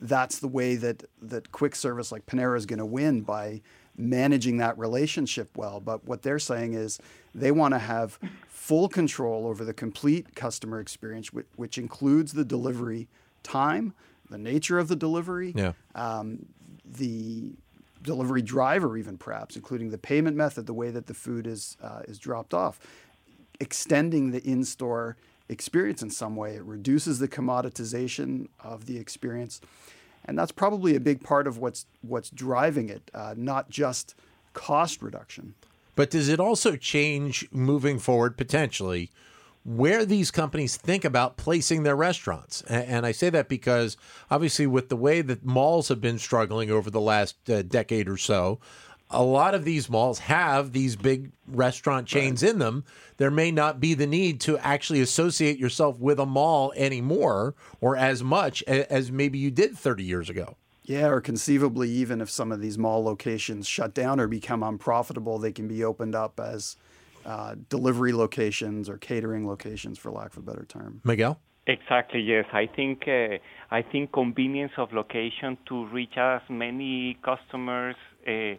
that's 0.00 0.38
the 0.38 0.48
way 0.48 0.76
that 0.76 1.04
that 1.20 1.52
quick 1.52 1.74
service 1.74 2.12
like 2.12 2.26
Panera 2.26 2.56
is 2.56 2.66
going 2.66 2.78
to 2.78 2.86
win 2.86 3.22
by 3.22 3.62
managing 4.00 4.56
that 4.58 4.78
relationship 4.78 5.56
well. 5.56 5.80
But 5.80 6.04
what 6.04 6.22
they're 6.22 6.38
saying 6.38 6.74
is 6.74 6.98
they 7.34 7.50
want 7.50 7.74
to 7.74 7.78
have 7.78 8.18
full 8.48 8.88
control 8.88 9.46
over 9.46 9.64
the 9.64 9.74
complete 9.74 10.34
customer 10.34 10.80
experience, 10.80 11.32
which, 11.32 11.46
which 11.56 11.78
includes 11.78 12.32
the 12.32 12.44
delivery 12.44 13.08
time, 13.42 13.94
the 14.28 14.38
nature 14.38 14.78
of 14.78 14.88
the 14.88 14.96
delivery, 14.96 15.52
yeah. 15.56 15.72
um, 15.94 16.46
the 16.84 17.52
delivery 18.02 18.42
driver, 18.42 18.96
even 18.96 19.18
perhaps, 19.18 19.56
including 19.56 19.90
the 19.90 19.98
payment 19.98 20.36
method, 20.36 20.66
the 20.66 20.74
way 20.74 20.90
that 20.90 21.06
the 21.06 21.14
food 21.14 21.46
is 21.46 21.76
uh, 21.82 22.02
is 22.08 22.18
dropped 22.18 22.54
off, 22.54 22.80
extending 23.60 24.30
the 24.30 24.42
in-store 24.42 25.16
experience 25.48 26.02
in 26.02 26.10
some 26.10 26.36
way. 26.36 26.54
It 26.54 26.62
reduces 26.62 27.18
the 27.18 27.28
commoditization 27.28 28.48
of 28.60 28.86
the 28.86 28.98
experience 28.98 29.60
and 30.30 30.38
that's 30.38 30.52
probably 30.52 30.94
a 30.94 31.00
big 31.00 31.24
part 31.24 31.48
of 31.48 31.58
what's 31.58 31.86
what's 32.02 32.30
driving 32.30 32.88
it, 32.88 33.10
uh, 33.12 33.34
not 33.36 33.68
just 33.68 34.14
cost 34.52 35.02
reduction. 35.02 35.54
But 35.96 36.10
does 36.10 36.28
it 36.28 36.38
also 36.38 36.76
change 36.76 37.48
moving 37.50 37.98
forward 37.98 38.36
potentially? 38.36 39.10
Where 39.64 40.04
these 40.04 40.30
companies 40.30 40.76
think 40.76 41.04
about 41.04 41.36
placing 41.36 41.82
their 41.82 41.96
restaurants. 41.96 42.62
And 42.62 43.04
I 43.04 43.10
say 43.10 43.28
that 43.30 43.48
because 43.48 43.96
obviously, 44.30 44.68
with 44.68 44.88
the 44.88 44.96
way 44.96 45.20
that 45.20 45.44
malls 45.44 45.88
have 45.88 46.00
been 46.00 46.20
struggling 46.20 46.70
over 46.70 46.90
the 46.90 47.00
last 47.00 47.50
uh, 47.50 47.62
decade 47.62 48.08
or 48.08 48.16
so, 48.16 48.60
a 49.10 49.22
lot 49.22 49.54
of 49.54 49.64
these 49.64 49.90
malls 49.90 50.20
have 50.20 50.72
these 50.72 50.96
big 50.96 51.32
restaurant 51.46 52.06
chains 52.06 52.42
right. 52.42 52.52
in 52.52 52.58
them. 52.58 52.84
There 53.16 53.30
may 53.30 53.50
not 53.50 53.80
be 53.80 53.94
the 53.94 54.06
need 54.06 54.40
to 54.42 54.56
actually 54.58 55.00
associate 55.00 55.58
yourself 55.58 55.98
with 55.98 56.20
a 56.20 56.26
mall 56.26 56.72
anymore 56.76 57.54
or 57.80 57.96
as 57.96 58.22
much 58.22 58.62
as 58.64 59.10
maybe 59.10 59.38
you 59.38 59.50
did 59.50 59.76
30 59.76 60.04
years 60.04 60.30
ago. 60.30 60.56
Yeah, 60.84 61.08
or 61.08 61.20
conceivably, 61.20 61.88
even 61.90 62.20
if 62.20 62.30
some 62.30 62.50
of 62.50 62.60
these 62.60 62.78
mall 62.78 63.04
locations 63.04 63.66
shut 63.66 63.94
down 63.94 64.18
or 64.18 64.26
become 64.26 64.62
unprofitable, 64.62 65.38
they 65.38 65.52
can 65.52 65.68
be 65.68 65.84
opened 65.84 66.14
up 66.14 66.40
as 66.40 66.76
uh, 67.24 67.54
delivery 67.68 68.12
locations 68.12 68.88
or 68.88 68.96
catering 68.96 69.46
locations, 69.46 69.98
for 69.98 70.10
lack 70.10 70.32
of 70.32 70.38
a 70.38 70.42
better 70.42 70.64
term. 70.64 71.00
Miguel? 71.04 71.38
Exactly. 71.66 72.20
Yes, 72.20 72.46
I 72.52 72.66
think 72.66 73.04
uh, 73.06 73.36
I 73.70 73.82
think 73.82 74.12
convenience 74.12 74.72
of 74.78 74.92
location 74.92 75.56
to 75.68 75.86
reach 75.86 76.16
as 76.16 76.40
many 76.48 77.18
customers 77.22 77.94
uh, 78.26 78.54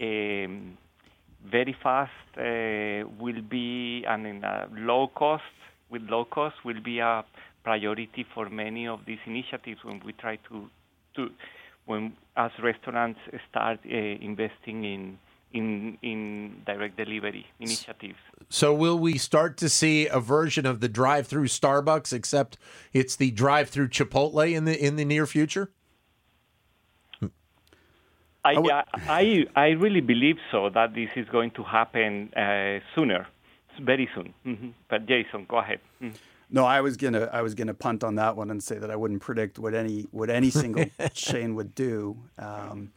um, 0.00 0.78
very 1.44 1.76
fast 1.82 2.10
uh, 2.36 3.08
will 3.18 3.42
be, 3.42 4.04
and 4.06 4.26
in 4.26 4.44
a 4.44 4.68
low 4.72 5.08
cost, 5.08 5.42
with 5.90 6.02
low 6.02 6.24
cost, 6.24 6.56
will 6.64 6.80
be 6.80 6.98
a 6.98 7.24
priority 7.62 8.26
for 8.34 8.48
many 8.48 8.86
of 8.86 9.00
these 9.06 9.18
initiatives 9.26 9.84
when 9.84 10.00
we 10.04 10.12
try 10.12 10.36
to, 10.48 10.68
to 11.16 11.30
when 11.86 12.14
as 12.36 12.50
restaurants 12.62 13.20
start 13.50 13.78
uh, 13.84 13.96
investing 13.96 14.84
in 14.84 15.18
in 15.52 15.96
in 16.02 16.62
direct 16.66 16.96
delivery 16.96 17.46
initiatives. 17.60 18.18
So 18.48 18.74
will 18.74 18.98
we 18.98 19.18
start 19.18 19.56
to 19.58 19.68
see 19.68 20.08
a 20.08 20.20
version 20.20 20.66
of 20.66 20.80
the 20.80 20.88
drive-through 20.88 21.46
Starbucks 21.46 22.12
except 22.12 22.58
it's 22.92 23.16
the 23.16 23.30
drive-through 23.30 23.88
Chipotle 23.88 24.52
in 24.52 24.64
the 24.64 24.76
in 24.84 24.96
the 24.96 25.04
near 25.04 25.26
future? 25.26 25.70
I, 28.44 28.84
I, 29.08 29.46
I 29.56 29.68
really 29.70 30.00
believe 30.00 30.36
so 30.50 30.68
that 30.70 30.94
this 30.94 31.08
is 31.16 31.26
going 31.28 31.52
to 31.52 31.62
happen 31.62 32.32
uh, 32.34 32.80
sooner, 32.94 33.26
very 33.80 34.08
soon. 34.14 34.34
Mm-hmm. 34.46 34.68
But 34.88 35.06
Jason, 35.06 35.46
go 35.48 35.58
ahead. 35.58 35.80
Mm-hmm. 36.02 36.16
No, 36.50 36.64
I 36.64 36.82
was 36.82 36.96
gonna 36.96 37.28
I 37.32 37.42
was 37.42 37.54
gonna 37.54 37.74
punt 37.74 38.04
on 38.04 38.16
that 38.16 38.36
one 38.36 38.50
and 38.50 38.62
say 38.62 38.78
that 38.78 38.90
I 38.90 38.96
wouldn't 38.96 39.22
predict 39.22 39.58
what 39.58 39.74
any 39.74 40.02
what 40.10 40.30
any 40.30 40.50
single 40.50 40.84
chain 41.14 41.54
would 41.54 41.74
do. 41.74 42.16
Um, 42.38 42.92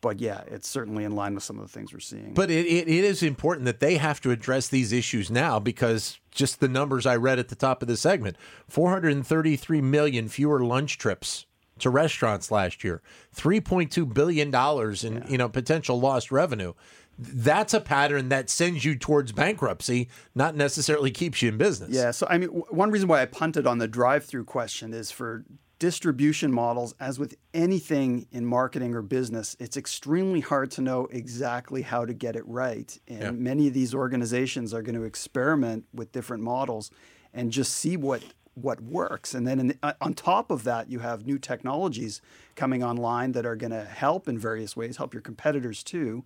but 0.00 0.20
yeah, 0.20 0.42
it's 0.46 0.68
certainly 0.68 1.04
in 1.04 1.14
line 1.14 1.34
with 1.34 1.42
some 1.44 1.58
of 1.58 1.66
the 1.66 1.72
things 1.72 1.92
we're 1.92 2.00
seeing. 2.00 2.32
But 2.32 2.50
it, 2.50 2.66
it, 2.66 2.88
it 2.88 3.04
is 3.04 3.22
important 3.22 3.66
that 3.66 3.80
they 3.80 3.96
have 3.98 4.20
to 4.22 4.30
address 4.30 4.68
these 4.68 4.92
issues 4.92 5.30
now 5.30 5.58
because 5.58 6.18
just 6.30 6.60
the 6.60 6.68
numbers 6.68 7.04
I 7.04 7.16
read 7.16 7.38
at 7.38 7.48
the 7.48 7.54
top 7.54 7.82
of 7.82 7.88
the 7.88 7.96
segment 7.96 8.36
433 8.68 9.80
million 9.82 10.28
fewer 10.28 10.64
lunch 10.64 10.96
trips 10.96 11.44
to 11.80 11.90
restaurants 11.90 12.50
last 12.50 12.84
year. 12.84 13.02
$3.2 13.36 14.12
billion 14.12 14.48
in, 14.48 14.52
yeah. 14.52 15.30
you 15.30 15.38
know, 15.38 15.48
potential 15.48 16.00
lost 16.00 16.30
revenue. 16.30 16.72
That's 17.18 17.74
a 17.74 17.80
pattern 17.80 18.30
that 18.30 18.48
sends 18.48 18.84
you 18.84 18.96
towards 18.96 19.32
bankruptcy, 19.32 20.08
not 20.34 20.56
necessarily 20.56 21.10
keeps 21.10 21.42
you 21.42 21.50
in 21.50 21.58
business. 21.58 21.90
Yeah. 21.90 22.12
So, 22.12 22.26
I 22.30 22.38
mean, 22.38 22.48
one 22.48 22.90
reason 22.90 23.08
why 23.08 23.20
I 23.20 23.26
punted 23.26 23.66
on 23.66 23.78
the 23.78 23.88
drive 23.88 24.24
through 24.24 24.44
question 24.44 24.94
is 24.94 25.10
for 25.10 25.44
distribution 25.80 26.52
models, 26.52 26.94
as 27.00 27.18
with 27.18 27.34
anything 27.52 28.26
in 28.30 28.46
marketing 28.46 28.94
or 28.94 29.02
business, 29.02 29.56
it's 29.58 29.76
extremely 29.76 30.40
hard 30.40 30.70
to 30.70 30.82
know 30.82 31.08
exactly 31.10 31.82
how 31.82 32.04
to 32.04 32.14
get 32.14 32.36
it 32.36 32.46
right. 32.46 32.96
And 33.08 33.20
yeah. 33.20 33.30
many 33.32 33.66
of 33.66 33.74
these 33.74 33.94
organizations 33.94 34.72
are 34.72 34.82
going 34.82 34.94
to 34.94 35.04
experiment 35.04 35.86
with 35.92 36.12
different 36.12 36.42
models 36.42 36.90
and 37.32 37.50
just 37.50 37.74
see 37.74 37.96
what 37.96 38.22
what 38.54 38.80
works. 38.80 39.34
And 39.34 39.46
then 39.46 39.68
the, 39.68 39.78
uh, 39.82 39.92
on 40.00 40.14
top 40.14 40.50
of 40.50 40.64
that, 40.64 40.90
you 40.90 40.98
have 41.00 41.26
new 41.26 41.38
technologies 41.38 42.20
coming 42.56 42.82
online 42.82 43.32
that 43.32 43.46
are 43.46 43.56
going 43.56 43.70
to 43.70 43.84
help 43.84 44.28
in 44.28 44.38
various 44.38 44.76
ways, 44.76 44.96
help 44.96 45.14
your 45.14 45.22
competitors 45.22 45.82
too. 45.82 46.24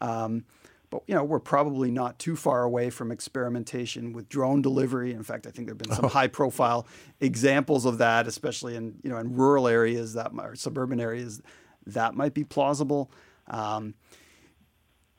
Um, 0.00 0.44
but 0.90 1.02
you 1.06 1.14
know, 1.14 1.24
we're 1.24 1.40
probably 1.40 1.90
not 1.90 2.18
too 2.18 2.36
far 2.36 2.62
away 2.62 2.90
from 2.90 3.10
experimentation 3.10 4.12
with 4.12 4.28
drone 4.28 4.62
delivery. 4.62 5.12
In 5.12 5.22
fact, 5.22 5.46
I 5.46 5.50
think 5.50 5.66
there 5.66 5.72
have 5.72 5.78
been 5.78 5.92
some 5.92 6.04
oh. 6.06 6.08
high-profile 6.08 6.86
examples 7.20 7.84
of 7.84 7.98
that, 7.98 8.26
especially 8.26 8.76
in 8.76 8.96
you 9.02 9.10
know 9.10 9.18
in 9.18 9.34
rural 9.34 9.66
areas 9.66 10.14
that 10.14 10.30
or 10.38 10.54
suburban 10.54 11.00
areas 11.00 11.42
that 11.86 12.14
might 12.14 12.34
be 12.34 12.44
plausible. 12.44 13.10
Um, 13.48 13.94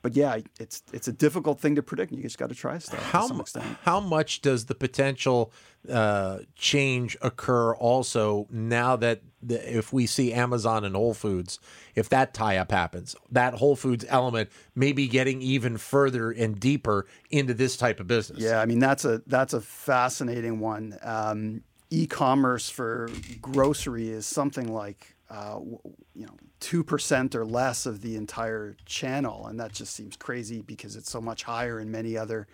but 0.01 0.15
yeah, 0.15 0.39
it's 0.59 0.83
it's 0.93 1.07
a 1.07 1.11
difficult 1.11 1.59
thing 1.59 1.75
to 1.75 1.83
predict. 1.83 2.13
You 2.13 2.21
just 2.21 2.37
got 2.37 2.49
to 2.49 2.55
try 2.55 2.77
stuff 2.77 3.03
how, 3.03 3.23
to 3.23 3.27
some 3.27 3.41
extent. 3.41 3.65
How 3.81 3.99
much 3.99 4.41
does 4.41 4.65
the 4.65 4.75
potential 4.75 5.51
uh, 5.89 6.39
change 6.55 7.17
occur 7.21 7.75
also 7.75 8.47
now 8.49 8.95
that 8.97 9.21
the, 9.41 9.77
if 9.77 9.93
we 9.93 10.05
see 10.05 10.33
Amazon 10.33 10.83
and 10.83 10.95
Whole 10.95 11.13
Foods, 11.13 11.59
if 11.95 12.09
that 12.09 12.33
tie 12.33 12.57
up 12.57 12.71
happens, 12.71 13.15
that 13.31 13.53
Whole 13.55 13.75
Foods 13.75 14.05
element 14.09 14.49
may 14.75 14.91
be 14.91 15.07
getting 15.07 15.41
even 15.41 15.77
further 15.77 16.31
and 16.31 16.59
deeper 16.59 17.05
into 17.29 17.53
this 17.53 17.77
type 17.77 17.99
of 17.99 18.07
business. 18.07 18.39
Yeah, 18.39 18.59
I 18.59 18.65
mean 18.65 18.79
that's 18.79 19.05
a 19.05 19.21
that's 19.27 19.53
a 19.53 19.61
fascinating 19.61 20.59
one. 20.59 20.97
Um, 21.01 21.63
e-commerce 21.89 22.69
for 22.69 23.09
grocery 23.41 24.09
is 24.09 24.25
something 24.25 24.73
like 24.73 25.15
uh, 25.29 25.59
you 26.15 26.25
know 26.25 26.35
two 26.59 26.83
percent 26.83 27.35
or 27.35 27.45
less 27.45 27.85
of 27.85 28.01
the 28.01 28.15
entire 28.15 28.75
channel, 28.85 29.47
and 29.47 29.59
that 29.59 29.71
just 29.71 29.93
seems 29.93 30.17
crazy 30.17 30.61
because 30.61 30.95
it's 30.95 31.09
so 31.09 31.21
much 31.21 31.43
higher 31.43 31.79
in 31.79 31.91
many 31.91 32.17
other 32.17 32.47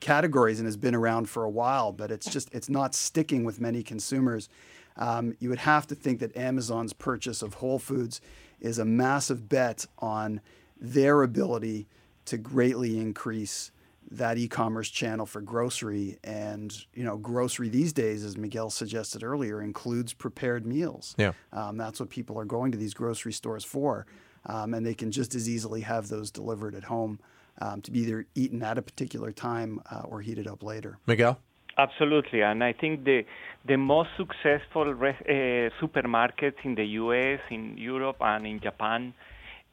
categories 0.00 0.58
and 0.58 0.66
has 0.66 0.76
been 0.76 0.94
around 0.94 1.28
for 1.28 1.44
a 1.44 1.50
while. 1.50 1.92
But 1.92 2.10
it's 2.10 2.30
just 2.30 2.52
it's 2.54 2.68
not 2.68 2.94
sticking 2.94 3.44
with 3.44 3.60
many 3.60 3.82
consumers. 3.82 4.48
Um, 4.96 5.36
you 5.40 5.50
would 5.50 5.58
have 5.58 5.86
to 5.88 5.94
think 5.94 6.20
that 6.20 6.36
Amazon's 6.36 6.92
purchase 6.92 7.42
of 7.42 7.54
Whole 7.54 7.78
Foods 7.78 8.20
is 8.60 8.78
a 8.78 8.84
massive 8.84 9.48
bet 9.48 9.86
on 9.98 10.40
their 10.80 11.22
ability 11.22 11.86
to 12.26 12.36
greatly 12.38 12.98
increase 12.98 13.70
that 14.10 14.38
e-commerce 14.38 14.88
channel 14.88 15.26
for 15.26 15.40
grocery 15.40 16.18
and 16.22 16.84
you 16.94 17.02
know 17.02 17.16
grocery 17.16 17.68
these 17.68 17.92
days 17.92 18.22
as 18.22 18.36
miguel 18.36 18.70
suggested 18.70 19.24
earlier 19.24 19.60
includes 19.60 20.12
prepared 20.12 20.64
meals 20.64 21.14
yeah 21.18 21.32
um, 21.52 21.76
that's 21.76 21.98
what 21.98 22.08
people 22.08 22.38
are 22.38 22.44
going 22.44 22.70
to 22.70 22.78
these 22.78 22.94
grocery 22.94 23.32
stores 23.32 23.64
for 23.64 24.06
um, 24.46 24.74
and 24.74 24.86
they 24.86 24.94
can 24.94 25.10
just 25.10 25.34
as 25.34 25.48
easily 25.48 25.80
have 25.80 26.08
those 26.08 26.30
delivered 26.30 26.74
at 26.74 26.84
home 26.84 27.18
um, 27.60 27.80
to 27.82 27.90
be 27.90 28.00
either 28.00 28.26
eaten 28.34 28.62
at 28.62 28.78
a 28.78 28.82
particular 28.82 29.32
time 29.32 29.80
uh, 29.90 30.02
or 30.04 30.20
heated 30.20 30.46
up 30.46 30.62
later 30.62 30.98
miguel 31.06 31.38
absolutely 31.78 32.42
and 32.42 32.62
i 32.62 32.72
think 32.72 33.04
the 33.04 33.24
the 33.66 33.76
most 33.76 34.10
successful 34.16 34.94
re- 34.94 35.24
uh, 35.28 35.70
supermarkets 35.80 36.60
in 36.64 36.74
the 36.74 36.84
us 36.84 37.40
in 37.50 37.76
europe 37.76 38.16
and 38.20 38.46
in 38.46 38.60
japan 38.60 39.12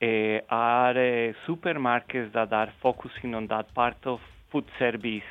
uh, 0.04 0.40
are 0.50 0.92
uh, 0.92 1.34
supermarkets 1.48 2.34
that 2.34 2.52
are 2.52 2.74
focusing 2.82 3.34
on 3.34 3.48
that 3.48 3.74
part 3.74 3.96
of 4.06 4.20
food 4.52 4.66
service, 4.78 5.24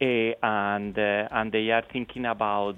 uh, 0.00 0.04
and 0.42 0.98
and 0.98 1.52
they 1.52 1.70
are 1.70 1.84
thinking 1.92 2.26
about 2.26 2.76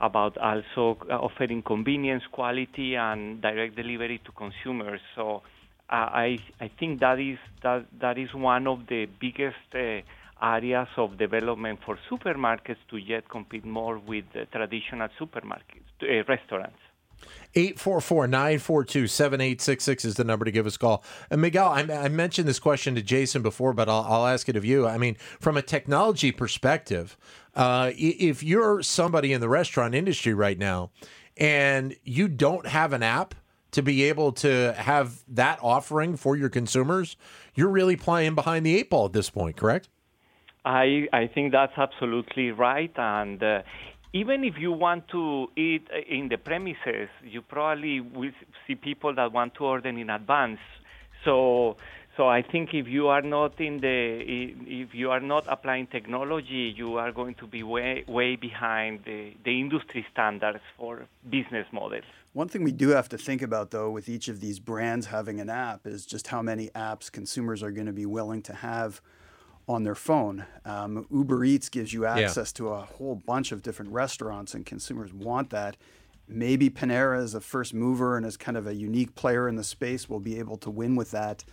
about 0.00 0.38
also 0.38 0.96
offering 1.10 1.62
convenience, 1.62 2.22
quality, 2.30 2.94
and 2.94 3.42
direct 3.42 3.74
delivery 3.74 4.20
to 4.24 4.32
consumers. 4.32 5.00
So 5.16 5.42
I 5.90 6.38
I 6.60 6.68
think 6.78 7.00
that 7.00 7.18
is 7.18 7.38
that 7.62 7.86
that 8.00 8.18
is 8.18 8.32
one 8.32 8.66
of 8.66 8.86
the 8.86 9.06
biggest 9.06 9.74
areas 10.42 10.88
of 10.96 11.18
development 11.18 11.80
for 11.84 11.98
supermarkets 12.10 12.78
to 12.90 12.96
yet 12.96 13.28
compete 13.28 13.64
more 13.64 13.98
with 13.98 14.24
traditional 14.52 15.08
supermarkets, 15.18 15.90
uh, 16.02 16.24
restaurants. 16.28 16.78
844 17.54 18.28
942 18.28 19.06
7866 19.06 20.04
is 20.04 20.14
the 20.14 20.24
number 20.24 20.44
to 20.44 20.50
give 20.50 20.66
us 20.66 20.76
a 20.76 20.78
call. 20.78 21.04
And 21.30 21.42
Miguel, 21.42 21.68
I, 21.68 21.80
I, 21.80 22.08
mentioned 22.08 22.48
this 22.48 22.58
question 22.58 22.94
to 22.94 23.02
Jason 23.02 23.42
before, 23.42 23.74
but 23.74 23.90
I'll, 23.90 24.06
I'll, 24.08 24.26
ask 24.26 24.48
it 24.48 24.56
of 24.56 24.64
you. 24.64 24.86
I 24.86 24.96
mean, 24.96 25.16
from 25.38 25.58
a 25.58 25.62
technology 25.62 26.32
perspective, 26.32 27.18
uh, 27.54 27.90
if 27.94 28.42
you're 28.42 28.82
somebody 28.82 29.34
in 29.34 29.42
the 29.42 29.50
restaurant 29.50 29.94
industry 29.94 30.32
right 30.32 30.58
now 30.58 30.92
and 31.36 31.94
you 32.04 32.28
don't 32.28 32.66
have 32.66 32.92
an 32.92 33.02
app 33.02 33.34
to 33.72 33.82
be 33.82 34.04
able 34.04 34.32
to 34.32 34.74
have 34.76 35.22
that 35.28 35.58
offering 35.62 36.16
for 36.16 36.36
your 36.36 36.48
consumers, 36.48 37.16
you're 37.54 37.68
really 37.68 37.96
playing 37.96 38.34
behind 38.34 38.66
the 38.66 38.76
eight 38.76 38.90
ball 38.90 39.06
at 39.06 39.12
this 39.12 39.30
point, 39.30 39.56
correct? 39.56 39.88
I, 40.64 41.08
I 41.12 41.26
think 41.26 41.52
that's 41.52 41.76
absolutely 41.76 42.50
right. 42.50 42.92
And 42.96 43.42
uh, 43.42 43.62
even 44.12 44.44
if 44.44 44.58
you 44.58 44.72
want 44.72 45.08
to 45.08 45.48
eat 45.56 45.88
in 46.08 46.28
the 46.28 46.36
premises, 46.36 47.08
you 47.24 47.42
probably 47.42 48.00
will 48.00 48.32
see 48.66 48.74
people 48.74 49.14
that 49.14 49.32
want 49.32 49.54
to 49.54 49.64
order 49.64 49.88
in 49.88 50.10
advance. 50.10 50.60
So, 51.24 51.76
so 52.16 52.28
I 52.28 52.42
think 52.42 52.74
if 52.74 52.88
you 52.88 53.08
are 53.08 53.22
not 53.22 53.60
in 53.60 53.80
the, 53.80 54.20
if 54.82 54.94
you 54.94 55.10
are 55.10 55.20
not 55.20 55.44
applying 55.48 55.86
technology, 55.86 56.74
you 56.76 56.96
are 56.96 57.12
going 57.12 57.34
to 57.36 57.46
be 57.46 57.62
way, 57.62 58.04
way 58.06 58.36
behind 58.36 59.04
the, 59.04 59.32
the 59.44 59.60
industry 59.60 60.04
standards 60.12 60.60
for 60.76 61.06
business 61.30 61.66
models. 61.72 62.04
One 62.32 62.48
thing 62.48 62.62
we 62.62 62.72
do 62.72 62.90
have 62.90 63.08
to 63.08 63.18
think 63.18 63.42
about, 63.42 63.72
though, 63.72 63.90
with 63.90 64.08
each 64.08 64.28
of 64.28 64.40
these 64.40 64.60
brands 64.60 65.06
having 65.06 65.40
an 65.40 65.50
app, 65.50 65.86
is 65.86 66.06
just 66.06 66.28
how 66.28 66.42
many 66.42 66.68
apps 66.68 67.10
consumers 67.10 67.62
are 67.62 67.72
going 67.72 67.86
to 67.86 67.92
be 67.92 68.06
willing 68.06 68.40
to 68.42 68.54
have 68.54 69.00
on 69.66 69.82
their 69.82 69.96
phone. 69.96 70.46
Um, 70.64 71.06
Uber 71.10 71.44
Eats 71.44 71.68
gives 71.68 71.92
you 71.92 72.06
access 72.06 72.52
yeah. 72.54 72.58
to 72.58 72.68
a 72.68 72.80
whole 72.82 73.16
bunch 73.16 73.50
of 73.50 73.62
different 73.62 73.90
restaurants, 73.90 74.54
and 74.54 74.64
consumers 74.64 75.12
want 75.12 75.50
that. 75.50 75.76
Maybe 76.28 76.70
Panera, 76.70 77.20
as 77.20 77.34
a 77.34 77.40
first 77.40 77.74
mover 77.74 78.16
and 78.16 78.24
as 78.24 78.36
kind 78.36 78.56
of 78.56 78.68
a 78.68 78.74
unique 78.74 79.16
player 79.16 79.48
in 79.48 79.56
the 79.56 79.64
space, 79.64 80.08
will 80.08 80.20
be 80.20 80.38
able 80.38 80.56
to 80.58 80.70
win 80.70 80.94
with 80.94 81.10
that. 81.10 81.44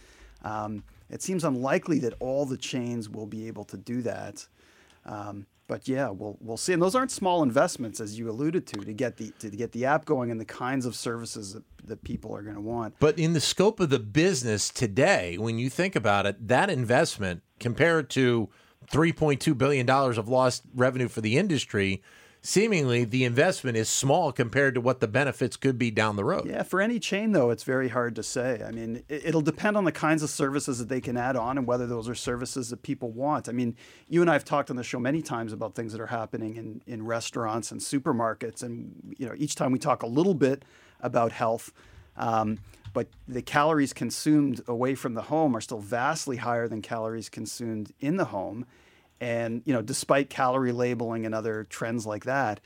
Um, 0.44 0.84
it 1.10 1.24
seems 1.24 1.44
unlikely 1.44 1.98
that 2.00 2.14
all 2.20 2.46
the 2.46 2.58
chains 2.58 3.10
will 3.10 3.26
be 3.26 3.48
able 3.48 3.64
to 3.66 3.78
do 3.78 4.04
that. 4.04 4.48
Um, 5.06 5.48
but 5.68 5.88
yeah, 5.88 6.10
we'll 6.10 6.38
we'll 6.40 6.58
see. 6.58 6.74
And 6.74 6.82
those 6.82 6.96
aren't 6.96 7.12
small 7.12 7.44
investments, 7.44 8.00
as 8.00 8.18
you 8.18 8.30
alluded 8.30 8.66
to, 8.68 8.80
to 8.80 8.94
get 8.94 9.18
the 9.18 9.32
to 9.40 9.50
get 9.50 9.74
the 9.74 9.86
app 9.86 10.06
going 10.06 10.32
and 10.32 10.40
the 10.40 10.46
kinds 10.46 10.86
of 10.86 10.96
services 10.96 11.54
that, 11.54 11.64
that 11.86 12.04
people 12.04 12.36
are 12.36 12.42
going 12.42 12.56
to 12.56 12.62
want. 12.62 12.96
But 13.00 13.20
in 13.20 13.34
the 13.34 13.42
scope 13.42 13.80
of 13.80 13.90
the 13.90 14.00
business 14.00 14.70
today, 14.70 15.38
when 15.38 15.60
you 15.60 15.70
think 15.70 15.96
about 15.96 16.26
it, 16.26 16.48
that 16.48 16.70
investment 16.70 17.44
compared 17.60 18.10
to 18.12 18.50
three 18.90 19.12
point 19.12 19.42
two 19.42 19.54
billion 19.54 19.86
dollars 19.86 20.18
of 20.18 20.28
lost 20.28 20.64
revenue 20.74 21.08
for 21.08 21.22
the 21.22 21.38
industry 21.38 22.02
seemingly 22.48 23.04
the 23.04 23.26
investment 23.26 23.76
is 23.76 23.90
small 23.90 24.32
compared 24.32 24.74
to 24.74 24.80
what 24.80 25.02
the 25.02 25.08
benefits 25.08 25.58
could 25.58 25.78
be 25.78 25.92
down 25.92 26.16
the 26.16 26.24
road. 26.24 26.48
Yeah, 26.48 26.64
for 26.64 26.80
any 26.80 26.98
chain 26.98 27.34
though, 27.34 27.50
it's 27.50 27.64
very 27.64 27.90
hard 27.90 28.16
to 28.16 28.24
say. 28.24 28.64
I 28.66 28.72
mean, 28.72 29.04
it'll 29.10 29.42
depend 29.42 29.76
on 29.76 29.84
the 29.84 29.92
kinds 29.92 30.24
of 30.24 30.30
services 30.30 30.80
that 30.80 30.88
they 30.88 31.02
can 31.02 31.18
add 31.18 31.36
on 31.36 31.58
and 31.58 31.68
whether 31.68 31.86
those 31.86 32.08
are 32.08 32.16
services 32.16 32.70
that 32.70 32.84
people 32.84 33.12
want. 33.12 33.50
I 33.50 33.52
mean, 33.52 33.76
you 34.08 34.22
and 34.22 34.30
I 34.30 34.34
have 34.34 34.46
talked 34.46 34.70
on 34.70 34.78
the 34.78 34.84
show 34.84 34.98
many 34.98 35.22
times 35.22 35.52
about 35.52 35.76
things 35.76 35.92
that 35.92 36.00
are 36.00 36.08
happening 36.08 36.56
in, 36.56 36.82
in 36.88 37.06
restaurants 37.06 37.74
and 37.74 37.82
supermarkets, 37.82 38.64
and 38.64 39.14
you 39.18 39.28
know, 39.28 39.34
each 39.36 39.56
time 39.56 39.74
we 39.74 39.80
talk 39.80 40.02
a 40.02 40.08
little 40.08 40.34
bit 40.34 40.64
about 41.02 41.34
health. 41.34 41.74
Um, 42.16 42.60
but 42.94 43.10
the 43.28 43.42
calories 43.42 43.92
consumed 43.92 44.62
away 44.70 44.96
from 44.96 45.16
the 45.16 45.24
home 45.24 45.54
are 45.54 45.62
still 45.62 45.80
vastly 45.80 46.38
higher 46.38 46.70
than 46.70 46.82
calories 46.82 47.28
consumed 47.28 47.92
in 48.00 48.16
the 48.16 48.26
home. 48.26 48.66
And 49.20 49.62
you 49.66 49.74
know, 49.74 49.82
despite 49.82 50.30
calorie 50.30 50.72
labeling 50.72 51.26
and 51.26 51.34
other 51.34 51.66
trends 51.70 52.06
like 52.06 52.26
that, 52.26 52.60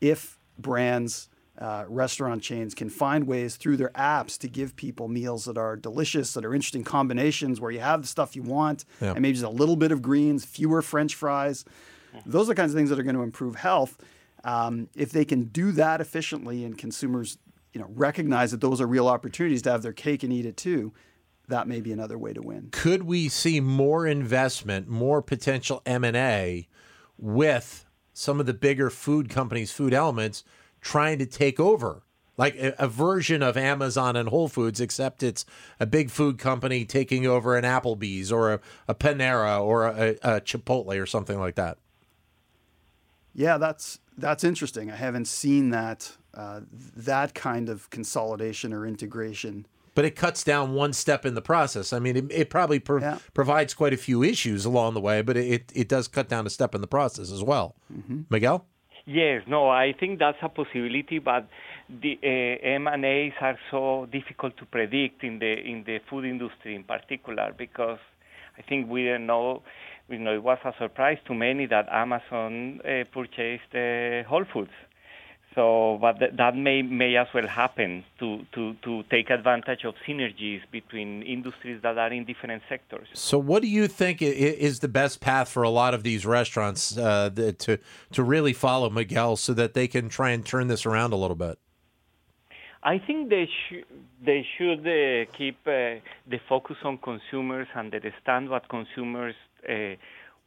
if 0.00 0.38
brands, 0.58 1.28
uh, 1.58 1.84
restaurant 1.88 2.42
chains 2.42 2.74
can 2.74 2.90
find 2.90 3.26
ways 3.26 3.56
through 3.56 3.76
their 3.76 3.90
apps 3.90 4.38
to 4.38 4.48
give 4.48 4.76
people 4.76 5.08
meals 5.08 5.46
that 5.46 5.56
are 5.56 5.74
delicious, 5.74 6.34
that 6.34 6.44
are 6.44 6.54
interesting 6.54 6.84
combinations, 6.84 7.60
where 7.60 7.70
you 7.70 7.80
have 7.80 8.02
the 8.02 8.08
stuff 8.08 8.36
you 8.36 8.42
want, 8.42 8.84
yeah. 9.00 9.12
and 9.12 9.20
maybe 9.20 9.32
just 9.32 9.44
a 9.44 9.50
little 9.50 9.76
bit 9.76 9.90
of 9.90 10.02
greens, 10.02 10.44
fewer 10.44 10.82
French 10.82 11.14
fries. 11.14 11.64
Those 12.24 12.46
are 12.46 12.52
the 12.52 12.54
kinds 12.54 12.72
of 12.72 12.78
things 12.78 12.90
that 12.90 12.98
are 12.98 13.02
going 13.02 13.16
to 13.16 13.22
improve 13.22 13.56
health. 13.56 13.98
Um, 14.44 14.88
if 14.94 15.12
they 15.12 15.24
can 15.24 15.44
do 15.44 15.72
that 15.72 16.00
efficiently, 16.00 16.64
and 16.64 16.78
consumers, 16.78 17.38
you 17.72 17.80
know, 17.80 17.88
recognize 17.94 18.52
that 18.52 18.60
those 18.60 18.80
are 18.80 18.86
real 18.86 19.08
opportunities 19.08 19.62
to 19.62 19.70
have 19.70 19.82
their 19.82 19.92
cake 19.92 20.22
and 20.22 20.32
eat 20.32 20.46
it 20.46 20.56
too, 20.56 20.92
that 21.48 21.68
may 21.68 21.80
be 21.80 21.92
another 21.92 22.18
way 22.18 22.32
to 22.32 22.42
win. 22.42 22.68
Could 22.72 23.04
we 23.04 23.28
see 23.28 23.60
more 23.60 24.06
investment, 24.06 24.88
more 24.88 25.22
potential 25.22 25.82
M&A 25.86 26.68
with 27.18 27.84
some 28.12 28.40
of 28.40 28.46
the 28.46 28.54
bigger 28.54 28.90
food 28.90 29.28
companies, 29.28 29.72
food 29.72 29.94
elements 29.94 30.44
trying 30.80 31.18
to 31.18 31.26
take 31.26 31.60
over? 31.60 32.02
Like 32.38 32.54
a, 32.56 32.74
a, 32.78 32.86
version 32.86 33.42
of 33.42 33.56
Amazon 33.56 34.14
and 34.14 34.28
Whole 34.28 34.48
Foods, 34.48 34.78
except 34.78 35.22
it's 35.22 35.46
a 35.80 35.86
big 35.86 36.10
food 36.10 36.36
company 36.36 36.84
taking 36.84 37.26
over 37.26 37.56
an 37.56 37.64
Applebee's 37.64 38.30
or 38.30 38.52
a, 38.52 38.60
a 38.88 38.94
Panera 38.94 39.58
or 39.58 39.86
a, 39.86 40.10
a 40.22 40.40
Chipotle 40.42 41.00
or 41.00 41.06
something 41.06 41.40
like 41.40 41.54
that. 41.54 41.78
Yeah, 43.32 43.56
that's 43.56 44.00
that's 44.18 44.44
interesting. 44.44 44.90
I 44.90 44.96
haven't 44.96 45.28
seen 45.28 45.70
that 45.70 46.16
uh, 46.34 46.60
that 46.70 47.34
kind 47.34 47.70
of 47.70 47.88
consolidation 47.88 48.74
or 48.74 48.86
integration 48.86 49.66
but 49.96 50.04
it 50.04 50.14
cuts 50.14 50.44
down 50.44 50.74
one 50.74 50.92
step 50.92 51.24
in 51.24 51.34
the 51.34 51.42
process. 51.42 51.92
I 51.92 51.98
mean, 51.98 52.16
it, 52.16 52.24
it 52.30 52.50
probably 52.50 52.78
pro- 52.78 53.00
yeah. 53.00 53.18
provides 53.32 53.72
quite 53.72 53.94
a 53.94 53.96
few 53.96 54.22
issues 54.22 54.66
along 54.66 54.92
the 54.92 55.00
way, 55.00 55.22
but 55.22 55.38
it, 55.38 55.72
it 55.74 55.88
does 55.88 56.06
cut 56.06 56.28
down 56.28 56.46
a 56.46 56.50
step 56.50 56.74
in 56.74 56.82
the 56.82 56.86
process 56.86 57.32
as 57.32 57.42
well. 57.42 57.74
Mm-hmm. 57.92 58.20
Miguel? 58.28 58.66
Yes, 59.06 59.42
no, 59.46 59.70
I 59.70 59.94
think 59.98 60.18
that's 60.18 60.36
a 60.42 60.50
possibility, 60.50 61.18
but 61.18 61.48
the 61.88 62.18
uh, 62.22 62.66
M&As 62.88 63.32
are 63.40 63.58
so 63.70 64.06
difficult 64.12 64.56
to 64.58 64.66
predict 64.66 65.24
in 65.24 65.38
the 65.38 65.52
in 65.52 65.84
the 65.84 66.00
food 66.10 66.24
industry 66.24 66.74
in 66.74 66.84
particular 66.84 67.54
because 67.56 68.00
I 68.58 68.62
think 68.62 68.90
we 68.90 69.04
don't 69.06 69.26
know. 69.26 69.62
You 70.08 70.18
know, 70.18 70.34
it 70.34 70.42
was 70.42 70.58
a 70.64 70.74
surprise 70.78 71.18
to 71.26 71.34
many 71.34 71.66
that 71.66 71.88
Amazon 71.90 72.80
uh, 72.84 73.04
purchased 73.12 73.72
uh, 73.74 74.28
Whole 74.28 74.44
Foods. 74.52 74.76
So, 75.56 75.96
but 76.02 76.18
th- 76.18 76.32
that 76.36 76.54
may 76.54 76.82
may 76.82 77.16
as 77.16 77.28
well 77.34 77.48
happen 77.48 78.04
to, 78.18 78.44
to, 78.52 78.74
to 78.82 79.02
take 79.10 79.30
advantage 79.30 79.84
of 79.84 79.94
synergies 80.06 80.60
between 80.70 81.22
industries 81.22 81.80
that 81.82 81.96
are 81.96 82.12
in 82.12 82.26
different 82.26 82.62
sectors. 82.68 83.08
So, 83.14 83.38
what 83.38 83.62
do 83.62 83.68
you 83.68 83.88
think 83.88 84.20
is 84.20 84.80
the 84.80 84.88
best 84.88 85.20
path 85.20 85.48
for 85.48 85.62
a 85.62 85.70
lot 85.70 85.94
of 85.94 86.02
these 86.02 86.26
restaurants 86.26 86.98
uh, 86.98 87.30
to 87.58 87.78
to 88.12 88.22
really 88.22 88.52
follow 88.52 88.90
Miguel, 88.90 89.36
so 89.36 89.54
that 89.54 89.72
they 89.72 89.88
can 89.88 90.10
try 90.10 90.30
and 90.30 90.44
turn 90.44 90.68
this 90.68 90.84
around 90.84 91.14
a 91.14 91.16
little 91.16 91.36
bit? 91.36 91.58
I 92.82 92.98
think 92.98 93.30
they 93.30 93.48
should 93.68 93.86
they 94.22 94.46
should 94.58 94.86
uh, 94.86 95.24
keep 95.38 95.58
uh, 95.66 96.04
the 96.28 96.38
focus 96.50 96.76
on 96.84 96.98
consumers 96.98 97.68
and 97.74 97.94
understand 97.94 98.50
what 98.50 98.68
consumers 98.68 99.34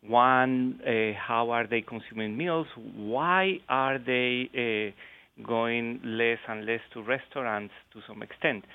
uh, 0.05 0.11
want. 0.11 0.81
Uh, 0.81 1.13
how 1.17 1.49
are 1.51 1.67
they 1.67 1.81
consuming 1.81 2.37
meals? 2.37 2.67
Why 2.95 3.59
are 3.69 3.97
they 3.97 4.49
uh, 4.53 5.43
going 5.45 6.01
less 6.03 6.39
and 6.47 6.65
less 6.65 6.81
to 6.93 7.01
restaurants 7.03 7.73
to 7.93 8.01
some 8.07 8.21
extent? 8.21 8.65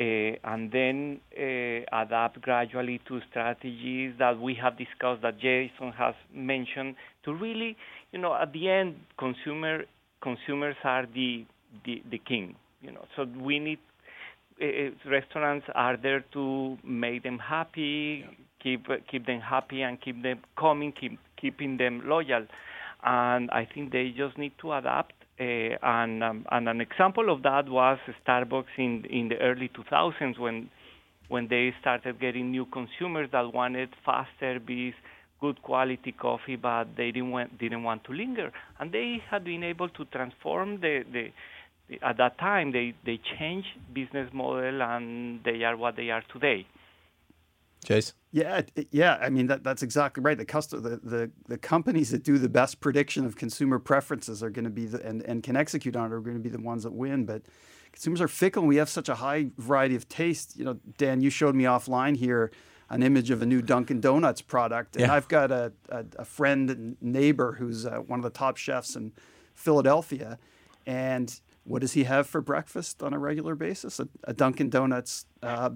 Uh, 0.00 0.36
and 0.44 0.72
then 0.72 1.20
adapt 1.92 2.40
gradually 2.40 3.00
to 3.06 3.20
strategies 3.30 4.14
that 4.18 4.40
we 4.40 4.54
have 4.54 4.78
discussed 4.78 5.22
that 5.22 5.38
Jason 5.38 5.92
has 5.92 6.14
mentioned 6.34 6.94
to 7.24 7.34
really, 7.34 7.76
you 8.12 8.18
know, 8.18 8.34
at 8.34 8.52
the 8.52 8.70
end, 8.70 8.96
consumer 9.18 9.84
consumers 10.22 10.76
are 10.84 11.06
the 11.14 11.44
the, 11.84 12.02
the 12.10 12.18
king 12.18 12.56
you 12.82 12.92
know, 12.92 13.04
so 13.16 13.26
we 13.38 13.58
need 13.58 13.78
uh, 14.62 14.90
restaurants 15.10 15.66
are 15.74 15.96
there 15.96 16.24
to 16.32 16.78
make 16.84 17.22
them 17.22 17.38
happy, 17.38 18.24
keep 18.62 18.86
keep 19.10 19.26
them 19.26 19.40
happy, 19.40 19.82
and 19.82 20.00
keep 20.00 20.22
them 20.22 20.40
coming, 20.58 20.92
keep 20.92 21.18
keeping 21.40 21.76
them 21.76 22.02
loyal. 22.04 22.46
And 23.02 23.50
I 23.50 23.66
think 23.72 23.92
they 23.92 24.12
just 24.16 24.36
need 24.38 24.52
to 24.60 24.72
adapt. 24.74 25.14
Uh, 25.40 25.76
and 25.82 26.22
um, 26.22 26.46
and 26.50 26.68
an 26.68 26.80
example 26.80 27.32
of 27.32 27.42
that 27.42 27.68
was 27.68 27.98
Starbucks 28.26 28.76
in 28.76 29.04
in 29.06 29.28
the 29.28 29.38
early 29.38 29.70
2000s 29.70 30.38
when 30.38 30.68
when 31.28 31.46
they 31.48 31.72
started 31.80 32.20
getting 32.20 32.50
new 32.50 32.66
consumers 32.66 33.28
that 33.32 33.54
wanted 33.54 33.88
fast 34.04 34.28
service, 34.40 34.94
good 35.40 35.62
quality 35.62 36.12
coffee, 36.12 36.56
but 36.56 36.88
they 36.96 37.12
didn't 37.12 37.30
want, 37.30 37.56
didn't 37.58 37.84
want 37.84 38.02
to 38.04 38.12
linger. 38.12 38.52
And 38.78 38.92
they 38.92 39.22
had 39.30 39.44
been 39.44 39.62
able 39.62 39.88
to 39.90 40.04
transform 40.06 40.80
the, 40.80 41.04
the 41.12 41.28
at 42.02 42.18
that 42.18 42.38
time 42.38 42.72
they 42.72 42.94
they 43.04 43.18
changed 43.38 43.68
business 43.92 44.30
model 44.32 44.82
and 44.82 45.40
they 45.44 45.62
are 45.64 45.76
what 45.76 45.96
they 45.96 46.10
are 46.10 46.22
today. 46.32 46.66
Chase. 47.84 48.14
Yeah, 48.32 48.62
yeah. 48.90 49.18
I 49.20 49.30
mean 49.30 49.46
that 49.48 49.64
that's 49.64 49.82
exactly 49.82 50.22
right. 50.22 50.36
The 50.36 50.44
customer, 50.44 50.82
the, 50.82 50.96
the 50.98 51.30
the 51.48 51.58
companies 51.58 52.10
that 52.10 52.22
do 52.22 52.38
the 52.38 52.48
best 52.48 52.80
prediction 52.80 53.24
of 53.24 53.36
consumer 53.36 53.78
preferences 53.78 54.42
are 54.42 54.50
going 54.50 54.64
to 54.64 54.70
be 54.70 54.86
the 54.86 55.04
and, 55.04 55.22
and 55.22 55.42
can 55.42 55.56
execute 55.56 55.96
on 55.96 56.12
it 56.12 56.14
are 56.14 56.20
going 56.20 56.36
to 56.36 56.42
be 56.42 56.48
the 56.48 56.60
ones 56.60 56.84
that 56.84 56.92
win. 56.92 57.24
But 57.24 57.42
consumers 57.92 58.20
are 58.20 58.28
fickle. 58.28 58.62
and 58.62 58.68
We 58.68 58.76
have 58.76 58.88
such 58.88 59.08
a 59.08 59.16
high 59.16 59.50
variety 59.56 59.96
of 59.96 60.08
taste. 60.08 60.56
You 60.56 60.64
know, 60.64 60.78
Dan, 60.98 61.22
you 61.22 61.30
showed 61.30 61.54
me 61.54 61.64
offline 61.64 62.16
here 62.16 62.52
an 62.90 63.02
image 63.02 63.30
of 63.30 63.40
a 63.40 63.46
new 63.46 63.62
Dunkin' 63.62 64.00
Donuts 64.00 64.42
product, 64.42 64.96
and 64.96 65.06
yeah. 65.06 65.14
I've 65.14 65.28
got 65.28 65.50
a, 65.52 65.72
a, 65.88 66.04
a 66.18 66.24
friend 66.24 66.68
and 66.70 66.96
neighbor 67.00 67.52
who's 67.52 67.86
uh, 67.86 67.98
one 67.98 68.18
of 68.18 68.24
the 68.24 68.30
top 68.30 68.56
chefs 68.56 68.96
in 68.96 69.12
Philadelphia, 69.54 70.38
and 70.86 71.40
what 71.64 71.80
does 71.82 71.92
he 71.92 72.04
have 72.04 72.26
for 72.26 72.40
breakfast 72.40 73.02
on 73.02 73.14
a 73.14 73.18
regular 73.18 73.54
basis? 73.54 74.00
A, 74.00 74.08
a 74.24 74.32
Dunkin' 74.32 74.70
Donuts 74.70 75.26
uh, 75.42 75.70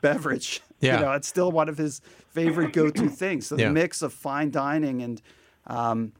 beverage. 0.00 0.62
Yeah. 0.80 0.96
You 0.96 1.04
know, 1.04 1.12
it's 1.12 1.28
still 1.28 1.52
one 1.52 1.68
of 1.68 1.78
his 1.78 2.00
favorite 2.28 2.72
go-to 2.72 3.08
things. 3.08 3.46
So 3.46 3.56
the 3.56 3.62
yeah. 3.64 3.70
mix 3.70 4.02
of 4.02 4.12
fine 4.12 4.50
dining 4.50 5.02
and 5.02 5.22
um, 5.66 6.12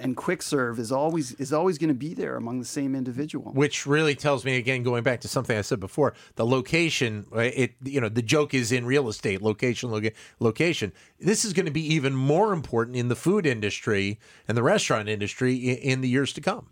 and 0.00 0.16
quick 0.16 0.42
serve 0.42 0.78
is 0.78 0.92
always 0.92 1.32
is 1.32 1.52
always 1.52 1.78
going 1.78 1.88
to 1.88 1.94
be 1.94 2.14
there 2.14 2.36
among 2.36 2.58
the 2.58 2.66
same 2.66 2.94
individual. 2.94 3.52
Which 3.52 3.86
really 3.86 4.14
tells 4.14 4.44
me 4.44 4.56
again, 4.56 4.82
going 4.82 5.02
back 5.02 5.20
to 5.22 5.28
something 5.28 5.56
I 5.56 5.62
said 5.62 5.80
before, 5.80 6.14
the 6.36 6.46
location. 6.46 7.26
It 7.34 7.74
you 7.84 8.00
know 8.00 8.08
the 8.08 8.22
joke 8.22 8.54
is 8.54 8.72
in 8.72 8.86
real 8.86 9.08
estate, 9.08 9.42
location, 9.42 9.90
loca- 9.90 10.12
location. 10.38 10.92
This 11.18 11.44
is 11.44 11.52
going 11.52 11.66
to 11.66 11.72
be 11.72 11.94
even 11.94 12.14
more 12.14 12.52
important 12.52 12.96
in 12.96 13.08
the 13.08 13.16
food 13.16 13.46
industry 13.46 14.18
and 14.48 14.56
the 14.56 14.62
restaurant 14.62 15.08
industry 15.08 15.54
in, 15.54 15.76
in 15.76 16.00
the 16.00 16.08
years 16.08 16.32
to 16.34 16.40
come. 16.40 16.68